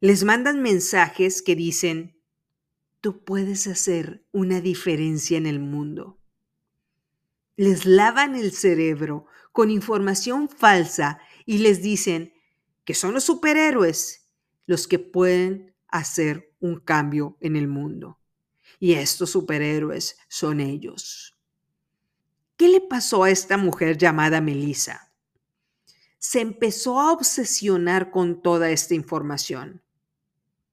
[0.00, 2.20] Les mandan mensajes que dicen,
[3.00, 6.20] tú puedes hacer una diferencia en el mundo.
[7.56, 12.32] Les lavan el cerebro con información falsa y les dicen
[12.84, 14.28] que son los superhéroes
[14.66, 18.18] los que pueden hacer un cambio en el mundo.
[18.78, 21.36] Y estos superhéroes son ellos.
[22.56, 25.12] ¿Qué le pasó a esta mujer llamada Melissa?
[26.18, 29.82] Se empezó a obsesionar con toda esta información.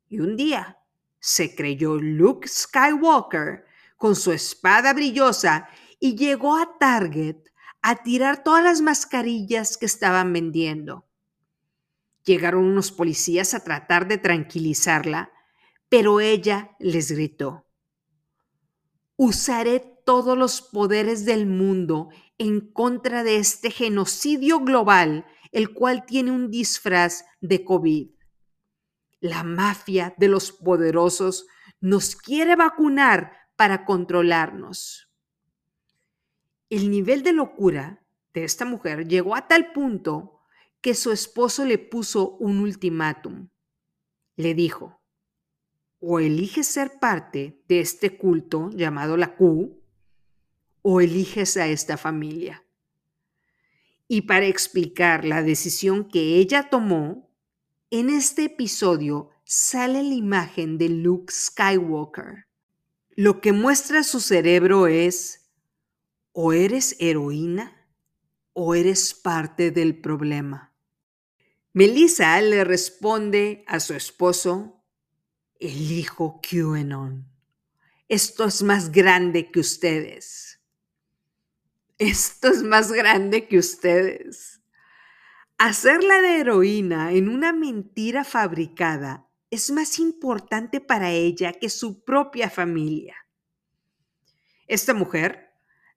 [0.07, 0.79] Y un día
[1.19, 3.65] se creyó Luke Skywalker
[3.97, 5.67] con su espada brillosa
[5.99, 7.48] y llegó a Target
[7.81, 11.07] a tirar todas las mascarillas que estaban vendiendo.
[12.25, 15.31] Llegaron unos policías a tratar de tranquilizarla,
[15.87, 17.65] pero ella les gritó,
[19.15, 26.31] usaré todos los poderes del mundo en contra de este genocidio global, el cual tiene
[26.31, 28.09] un disfraz de COVID.
[29.19, 31.47] La mafia de los poderosos
[31.81, 35.08] nos quiere vacunar para controlarnos.
[36.69, 40.39] El nivel de locura de esta mujer llegó a tal punto
[40.81, 43.49] que su esposo le puso un ultimátum.
[44.35, 45.01] Le dijo,
[45.99, 49.81] o eliges ser parte de este culto llamado la Q,
[50.81, 52.63] o eliges a esta familia.
[54.07, 57.29] Y para explicar la decisión que ella tomó,
[57.91, 62.45] en este episodio sale la imagen de Luke Skywalker.
[63.15, 65.38] Lo que muestra su cerebro es,
[66.41, 67.85] o eres heroína
[68.53, 70.73] o eres parte del problema.
[71.73, 74.81] Melissa le responde a su esposo
[75.59, 77.29] elijo QAnon.
[78.07, 80.61] Esto es más grande que ustedes.
[81.97, 84.61] Esto es más grande que ustedes.
[85.57, 92.49] Hacerla de heroína en una mentira fabricada es más importante para ella que su propia
[92.49, 93.17] familia.
[94.67, 95.48] Esta mujer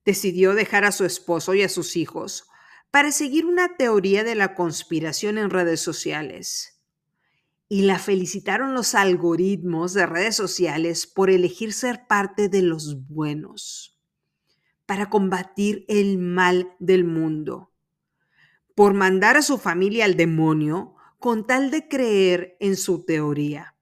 [0.05, 2.49] decidió dejar a su esposo y a sus hijos
[2.91, 6.73] para seguir una teoría de la conspiración en redes sociales
[7.73, 13.99] y la felicitaron los algoritmos de redes sociales por elegir ser parte de los buenos,
[14.85, 17.73] para combatir el mal del mundo,
[18.75, 23.75] por mandar a su familia al demonio con tal de creer en su teoría.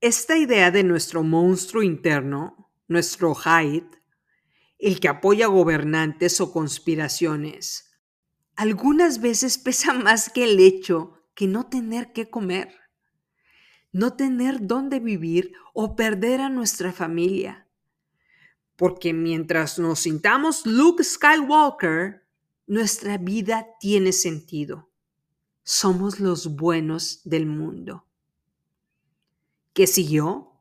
[0.00, 4.01] Esta idea de nuestro monstruo interno, nuestro Hyde,
[4.82, 7.94] el que apoya gobernantes o conspiraciones,
[8.56, 12.74] algunas veces pesa más que el hecho que no tener qué comer,
[13.92, 17.68] no tener dónde vivir o perder a nuestra familia.
[18.74, 22.26] Porque mientras nos sintamos Luke Skywalker,
[22.66, 24.90] nuestra vida tiene sentido.
[25.62, 28.04] Somos los buenos del mundo.
[29.74, 30.52] ¿Qué siguió?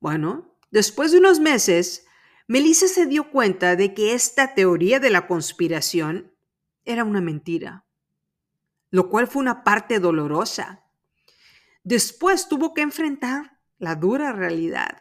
[0.00, 2.06] Bueno, después de unos meses,
[2.48, 6.34] Melissa se dio cuenta de que esta teoría de la conspiración
[6.84, 7.84] era una mentira
[8.90, 10.84] lo cual fue una parte dolorosa,
[11.84, 15.00] Después tuvo que enfrentar la dura realidad.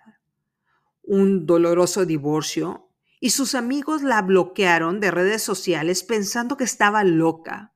[1.02, 7.74] Un doloroso divorcio y sus amigos la bloquearon de redes sociales pensando que estaba loca.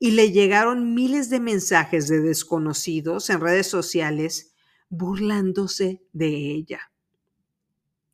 [0.00, 4.56] Y le llegaron miles de mensajes de desconocidos en redes sociales
[4.88, 6.80] burlándose de ella.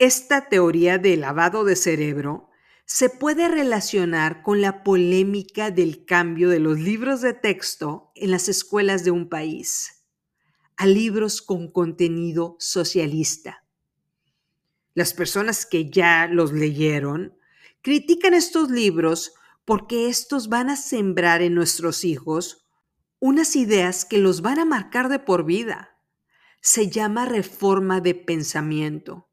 [0.03, 2.51] Esta teoría de lavado de cerebro
[2.85, 8.49] se puede relacionar con la polémica del cambio de los libros de texto en las
[8.49, 10.03] escuelas de un país
[10.77, 13.65] a libros con contenido socialista.
[14.93, 17.39] Las personas que ya los leyeron
[17.81, 19.35] critican estos libros
[19.65, 22.67] porque estos van a sembrar en nuestros hijos
[23.21, 25.97] unas ideas que los van a marcar de por vida.
[26.61, 29.29] Se llama reforma de pensamiento.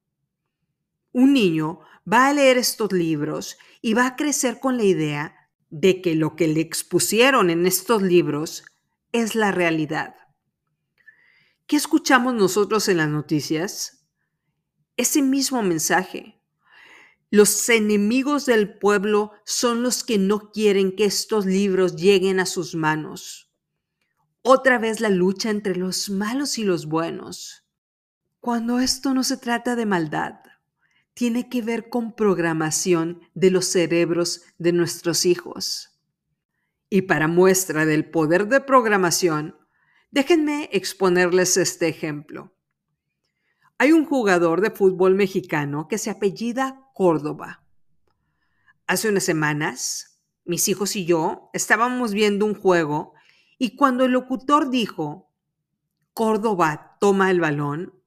[1.12, 1.80] Un niño
[2.12, 5.36] va a leer estos libros y va a crecer con la idea
[5.70, 8.64] de que lo que le expusieron en estos libros
[9.12, 10.16] es la realidad.
[11.68, 14.08] ¿Qué escuchamos nosotros en las noticias?
[14.98, 16.42] Ese mismo mensaje.
[17.32, 22.74] Los enemigos del pueblo son los que no quieren que estos libros lleguen a sus
[22.74, 23.54] manos.
[24.42, 27.68] Otra vez la lucha entre los malos y los buenos.
[28.40, 30.40] Cuando esto no se trata de maldad,
[31.20, 36.00] tiene que ver con programación de los cerebros de nuestros hijos.
[36.90, 39.58] Y para muestra del poder de programación,
[40.12, 42.56] déjenme exponerles este ejemplo.
[43.78, 47.66] Hay un jugador de fútbol mexicano que se apellida Córdoba.
[48.88, 53.12] Hace unas semanas, mis hijos y yo estábamos viendo un juego
[53.58, 55.30] y cuando el locutor dijo,
[56.14, 57.99] Córdoba toma el balón,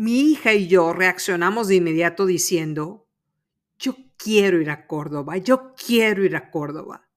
[0.00, 3.06] mi hija y yo reaccionamos de inmediato diciendo,
[3.78, 7.10] yo quiero ir a Córdoba, yo quiero ir a Córdoba.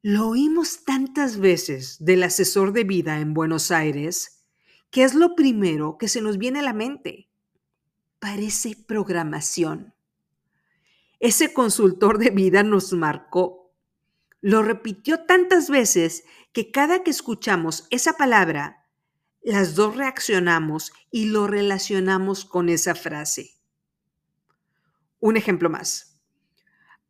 [0.00, 4.46] Lo oímos tantas veces del asesor de vida en Buenos Aires
[4.90, 7.28] que es lo primero que se nos viene a la mente.
[8.18, 9.92] Parece programación.
[11.20, 13.74] Ese consultor de vida nos marcó.
[14.40, 16.24] Lo repitió tantas veces
[16.54, 18.83] que cada que escuchamos esa palabra
[19.52, 23.50] las dos reaccionamos y lo relacionamos con esa frase.
[25.20, 26.18] Un ejemplo más.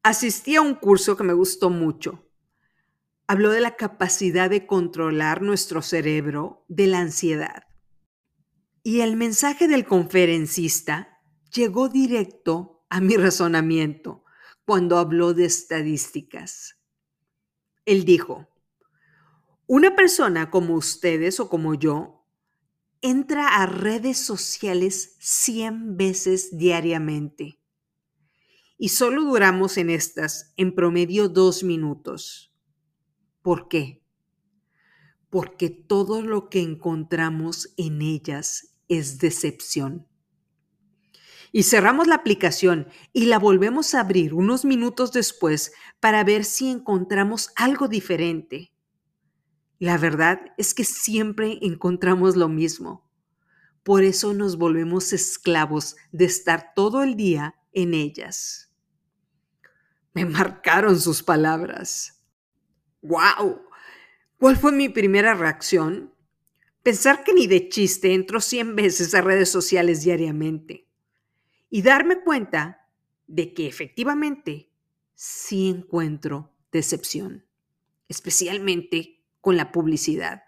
[0.03, 2.29] Asistí a un curso que me gustó mucho.
[3.29, 7.63] Habló de la capacidad de controlar nuestro cerebro de la ansiedad.
[8.83, 11.21] Y el mensaje del conferencista
[11.53, 14.25] llegó directo a mi razonamiento
[14.67, 16.81] cuando habló de estadísticas.
[17.87, 18.49] Él dijo,
[19.67, 22.24] una persona como ustedes o como yo
[23.05, 27.61] entra a redes sociales 100 veces diariamente.
[28.79, 32.55] Y solo duramos en estas en promedio dos minutos.
[33.43, 34.03] ¿Por qué?
[35.29, 40.09] Porque todo lo que encontramos en ellas es decepción.
[41.53, 46.71] Y cerramos la aplicación y la volvemos a abrir unos minutos después para ver si
[46.71, 48.74] encontramos algo diferente
[49.79, 53.11] la verdad es que siempre encontramos lo mismo.
[53.83, 58.73] Por eso nos volvemos esclavos de estar todo el día en ellas.
[60.15, 62.23] Me marcaron sus palabras.
[63.03, 63.63] ¡Wow!
[64.39, 66.15] ¿Cuál fue mi primera reacción?
[66.83, 70.89] Pensar que ni de chiste entro 100 veces a redes sociales diariamente
[71.69, 72.89] y darme cuenta
[73.27, 74.71] de que efectivamente
[75.15, 77.47] sí encuentro decepción,
[78.09, 79.14] especialmente
[79.45, 80.43] con la publicidad.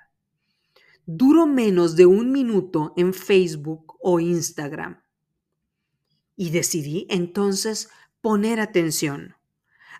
[1.04, 5.02] Duro menos de un minuto en Facebook o Instagram.
[6.34, 7.90] Y decidí entonces
[8.22, 9.36] poner atención.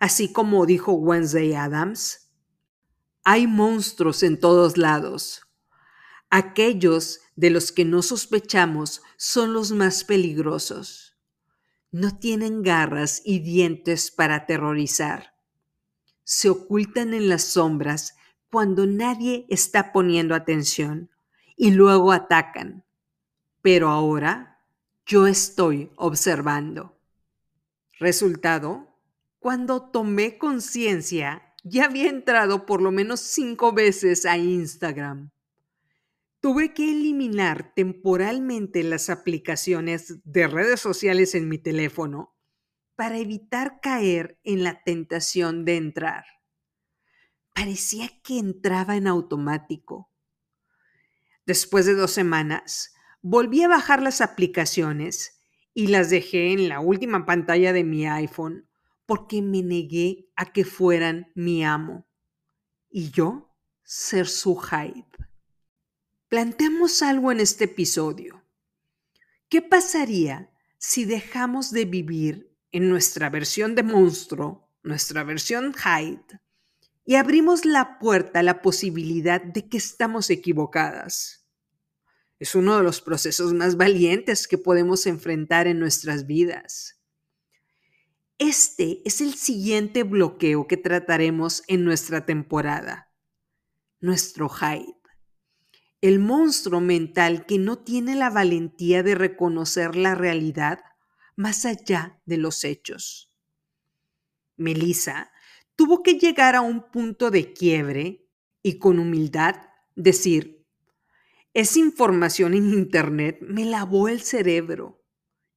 [0.00, 2.30] Así como dijo Wednesday Adams,
[3.22, 5.42] hay monstruos en todos lados.
[6.30, 11.18] Aquellos de los que no sospechamos son los más peligrosos.
[11.90, 15.34] No tienen garras y dientes para aterrorizar.
[16.24, 18.16] Se ocultan en las sombras
[18.50, 21.10] cuando nadie está poniendo atención
[21.56, 22.84] y luego atacan.
[23.62, 24.60] Pero ahora
[25.04, 26.98] yo estoy observando.
[27.98, 28.88] Resultado,
[29.38, 35.30] cuando tomé conciencia, ya había entrado por lo menos cinco veces a Instagram.
[36.40, 42.34] Tuve que eliminar temporalmente las aplicaciones de redes sociales en mi teléfono
[42.94, 46.35] para evitar caer en la tentación de entrar
[47.56, 50.12] parecía que entraba en automático.
[51.46, 52.92] Después de dos semanas,
[53.22, 55.40] volví a bajar las aplicaciones
[55.72, 58.68] y las dejé en la última pantalla de mi iPhone
[59.06, 62.06] porque me negué a que fueran mi amo
[62.90, 65.16] y yo ser su hype.
[66.28, 68.44] Planteamos algo en este episodio.
[69.48, 76.40] ¿Qué pasaría si dejamos de vivir en nuestra versión de monstruo, nuestra versión Hyde,
[77.06, 81.46] y abrimos la puerta a la posibilidad de que estamos equivocadas?
[82.38, 87.00] Es uno de los procesos más valientes que podemos enfrentar en nuestras vidas.
[88.38, 93.10] Este es el siguiente bloqueo que trataremos en nuestra temporada,
[94.00, 94.96] nuestro Hyde
[96.00, 100.80] el monstruo mental que no tiene la valentía de reconocer la realidad
[101.34, 103.32] más allá de los hechos.
[104.56, 105.32] Melissa
[105.76, 108.28] tuvo que llegar a un punto de quiebre
[108.62, 109.56] y con humildad
[109.94, 110.66] decir,
[111.54, 115.04] esa información en Internet me lavó el cerebro.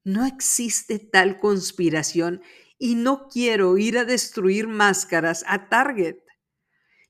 [0.04, 2.42] No existe tal conspiración
[2.78, 6.18] y no quiero ir a destruir máscaras a Target.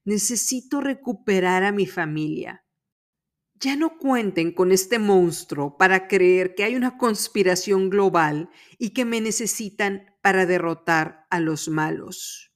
[0.05, 2.63] Necesito recuperar a mi familia
[3.59, 9.05] ya no cuenten con este monstruo para creer que hay una conspiración global y que
[9.05, 12.48] me necesitan para derrotar a los malos.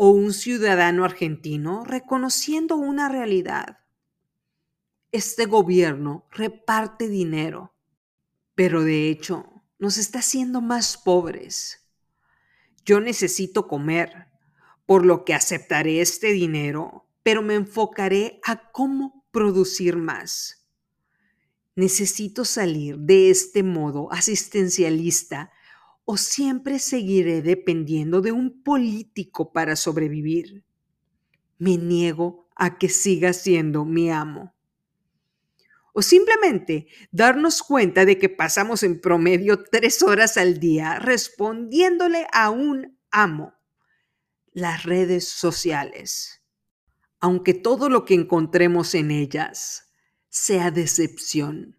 [0.00, 3.80] O un ciudadano argentino reconociendo una realidad.
[5.10, 7.74] Este gobierno reparte dinero,
[8.54, 11.84] pero de hecho nos está haciendo más pobres.
[12.84, 14.28] Yo necesito comer,
[14.86, 20.64] por lo que aceptaré este dinero, pero me enfocaré a cómo producir más.
[21.74, 25.50] Necesito salir de este modo asistencialista
[26.10, 30.64] o siempre seguiré dependiendo de un político para sobrevivir.
[31.58, 34.54] Me niego a que siga siendo mi amo.
[35.92, 42.48] O simplemente darnos cuenta de que pasamos en promedio tres horas al día respondiéndole a
[42.48, 43.52] un amo.
[44.52, 46.38] Las redes sociales
[47.20, 49.90] aunque todo lo que encontremos en ellas
[50.28, 51.77] sea decepción.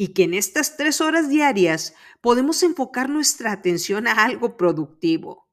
[0.00, 5.46] Y que en estas tres horas diarias podemos enfocar nuestra atención a algo productivo.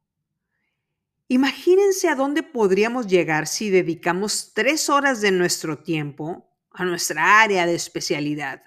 [1.27, 7.65] Imagínense a dónde podríamos llegar si dedicamos tres horas de nuestro tiempo a nuestra área
[7.65, 8.61] de especialidad.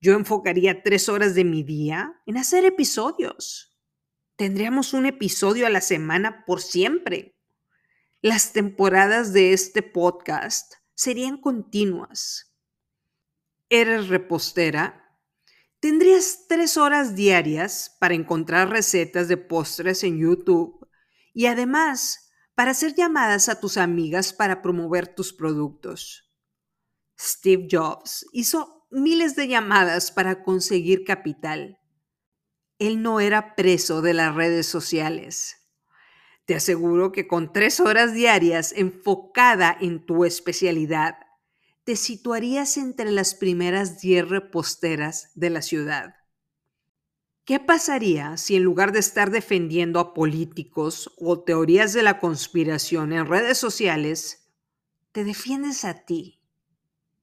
[0.00, 3.78] Yo enfocaría tres horas de mi día en hacer episodios.
[4.34, 7.36] Tendríamos un episodio a la semana por siempre
[8.22, 12.51] las temporadas de este podcast serían continuas.
[13.74, 15.18] ¿Eres repostera?
[15.80, 20.86] Tendrías tres horas diarias para encontrar recetas de postres en YouTube
[21.32, 26.30] y además para hacer llamadas a tus amigas para promover tus productos.
[27.18, 31.78] Steve Jobs hizo miles de llamadas para conseguir capital.
[32.78, 35.62] Él no era preso de las redes sociales
[36.44, 41.14] te aseguro que con tres horas diarias enfocada en tu especialidad,
[41.84, 46.14] te situarías entre las primeras diez reposteras de la ciudad.
[47.44, 53.12] ¿Qué pasaría si en lugar de estar defendiendo a políticos o teorías de la conspiración
[53.12, 54.48] en redes sociales,
[55.10, 56.40] te defiendes a ti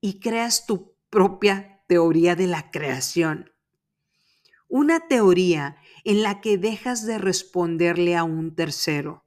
[0.01, 3.51] y creas tu propia teoría de la creación?
[4.67, 9.23] Una teoría en la que dejas de responderle a un tercero,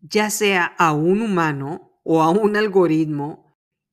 [0.00, 3.47] ya sea a un humano o a un algoritmo,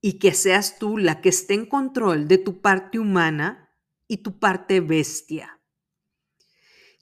[0.05, 3.71] y que seas tú la que esté en control de tu parte humana
[4.07, 5.59] y tu parte bestia.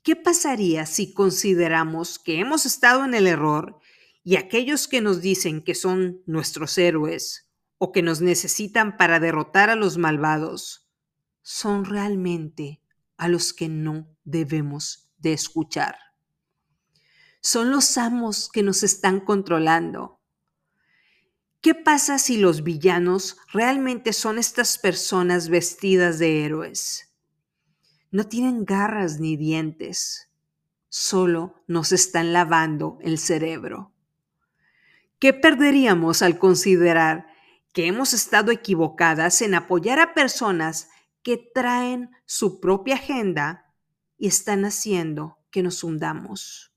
[0.03, 3.77] ¿Qué pasaría si consideramos que hemos estado en el error
[4.23, 9.69] y aquellos que nos dicen que son nuestros héroes o que nos necesitan para derrotar
[9.69, 10.89] a los malvados
[11.41, 12.81] son realmente
[13.17, 15.97] a los que no debemos de escuchar.
[17.41, 20.21] Son los amos que nos están controlando.
[21.63, 27.15] ¿Qué pasa si los villanos realmente son estas personas vestidas de héroes?
[28.11, 30.29] No tienen garras ni dientes,
[30.89, 33.93] solo nos están lavando el cerebro.
[35.19, 37.27] ¿Qué perderíamos al considerar
[37.71, 40.89] que hemos estado equivocadas en apoyar a personas
[41.21, 43.73] que traen su propia agenda
[44.17, 46.73] y están haciendo que nos hundamos.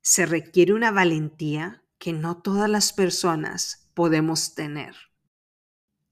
[0.00, 4.96] Se requiere una valentía que no todas las personas podemos tener.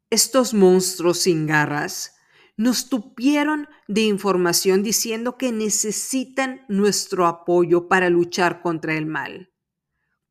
[0.09, 2.14] Estos monstruos sin garras
[2.57, 9.53] nos tupieron de información diciendo que necesitan nuestro apoyo para luchar contra el mal,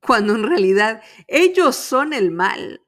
[0.01, 2.88] cuando en realidad ellos son el mal.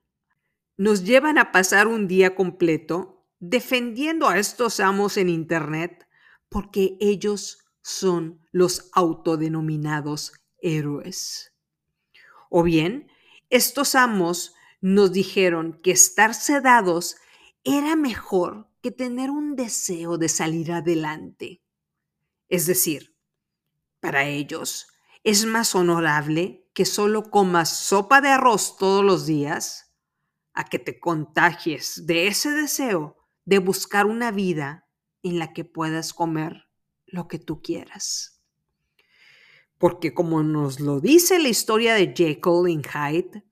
[0.77, 6.07] Nos llevan a pasar un día completo defendiendo a estos amos en Internet
[6.47, 11.50] porque ellos son los autodenominados héroes.
[12.53, 13.09] O bien,
[13.49, 17.15] estos amos nos dijeron que estar sedados
[17.63, 21.63] era mejor que tener un deseo de salir adelante.
[22.49, 23.15] Es decir,
[24.01, 24.87] para ellos
[25.23, 29.95] es más honorable que solo comas sopa de arroz todos los días
[30.51, 34.89] a que te contagies de ese deseo de buscar una vida
[35.23, 36.67] en la que puedas comer
[37.05, 38.30] lo que tú quieras.
[39.81, 43.43] Porque como nos lo dice la historia de Jekyll y Hyde,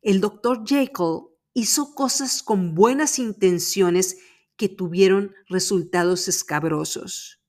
[0.00, 4.16] el doctor Jekyll hizo cosas con buenas intenciones
[4.56, 7.42] que tuvieron resultados escabrosos.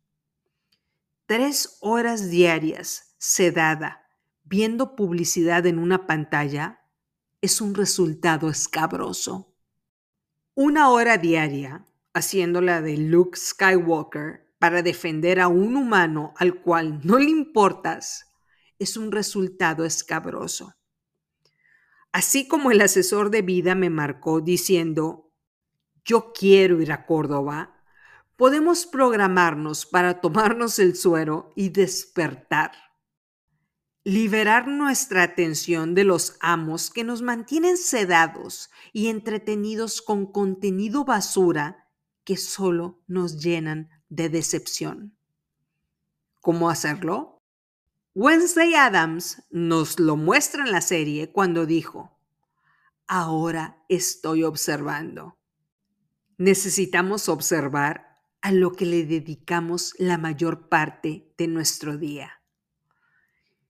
[1.25, 4.05] Tres horas diarias sedada
[4.43, 6.81] viendo publicidad en una pantalla
[7.39, 9.55] es un resultado escabroso.
[10.55, 17.19] Una hora diaria haciéndola de Luke Skywalker para defender a un humano al cual no
[17.19, 18.33] le importas
[18.79, 20.73] es un resultado escabroso.
[22.11, 25.31] Así como el asesor de vida me marcó diciendo,
[26.03, 27.75] yo quiero ir a Córdoba,
[28.37, 32.71] podemos programarnos para tomarnos el suero y despertar.
[34.03, 41.87] Liberar nuestra atención de los amos que nos mantienen sedados y entretenidos con contenido basura
[42.23, 45.15] que solo nos llenan de decepción.
[46.41, 47.41] ¿Cómo hacerlo?
[48.13, 52.17] Wednesday Adams nos lo muestra en la serie cuando dijo,
[53.07, 55.37] ahora estoy observando.
[56.37, 62.41] Necesitamos observar a lo que le dedicamos la mayor parte de nuestro día.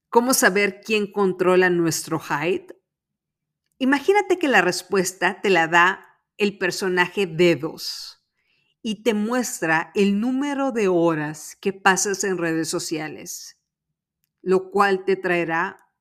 [0.10, 2.68] ¿Cómo saber quién controla nuestro Hyde?
[3.80, 8.15] Imagínate que la respuesta te la da el personaje Dedos
[8.86, 13.56] y te muestra el número de horas que pasas en redes sociales
[14.46, 15.92] lo cual te traerá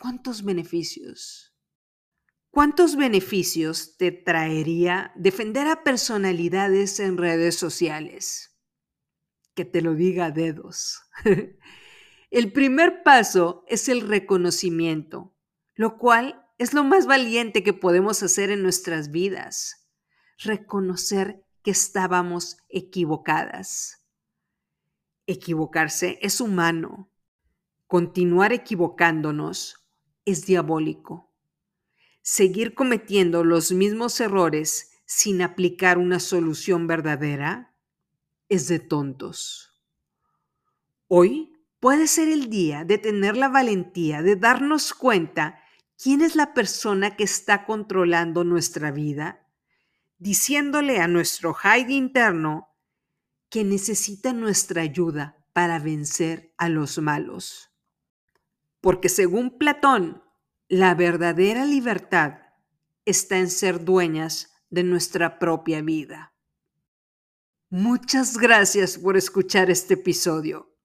[0.00, 1.54] cuántos beneficios.
[2.50, 8.58] ¿Cuántos beneficios te traería defender a personalidades en redes sociales?
[9.54, 11.02] Que te lo diga a dedos.
[12.30, 15.36] el primer paso es el reconocimiento,
[15.74, 19.88] lo cual es lo más valiente que podemos hacer en nuestras vidas.
[20.38, 24.06] Reconocer que estábamos equivocadas.
[25.26, 27.10] Equivocarse es humano,
[27.86, 29.86] Continuar equivocándonos
[30.24, 31.30] es diabólico.
[32.22, 37.72] Seguir cometiendo los mismos errores sin aplicar una solución verdadera
[38.48, 39.80] es de tontos.
[41.06, 45.60] Hoy puede ser el día de tener la valentía de darnos cuenta
[46.02, 49.43] quién es la persona que está controlando nuestra vida,
[50.18, 52.68] diciéndole a nuestro Hyde interno
[53.50, 57.70] que necesita nuestra ayuda para vencer a los malos.
[58.80, 60.22] Porque según Platón,
[60.68, 62.38] la verdadera libertad
[63.04, 66.34] está en ser dueñas de nuestra propia vida.
[67.70, 70.76] Muchas gracias por escuchar este episodio.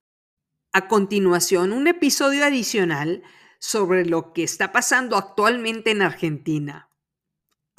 [0.72, 3.24] A continuación, un episodio adicional
[3.60, 6.89] sobre lo que está pasando actualmente en Argentina.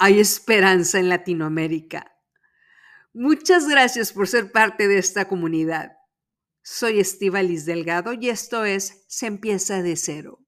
[0.03, 2.11] Hay esperanza en Latinoamérica.
[3.13, 5.91] Muchas gracias por ser parte de esta comunidad.
[6.63, 10.43] Soy Estivalis Delgado y esto es Se empieza de cero.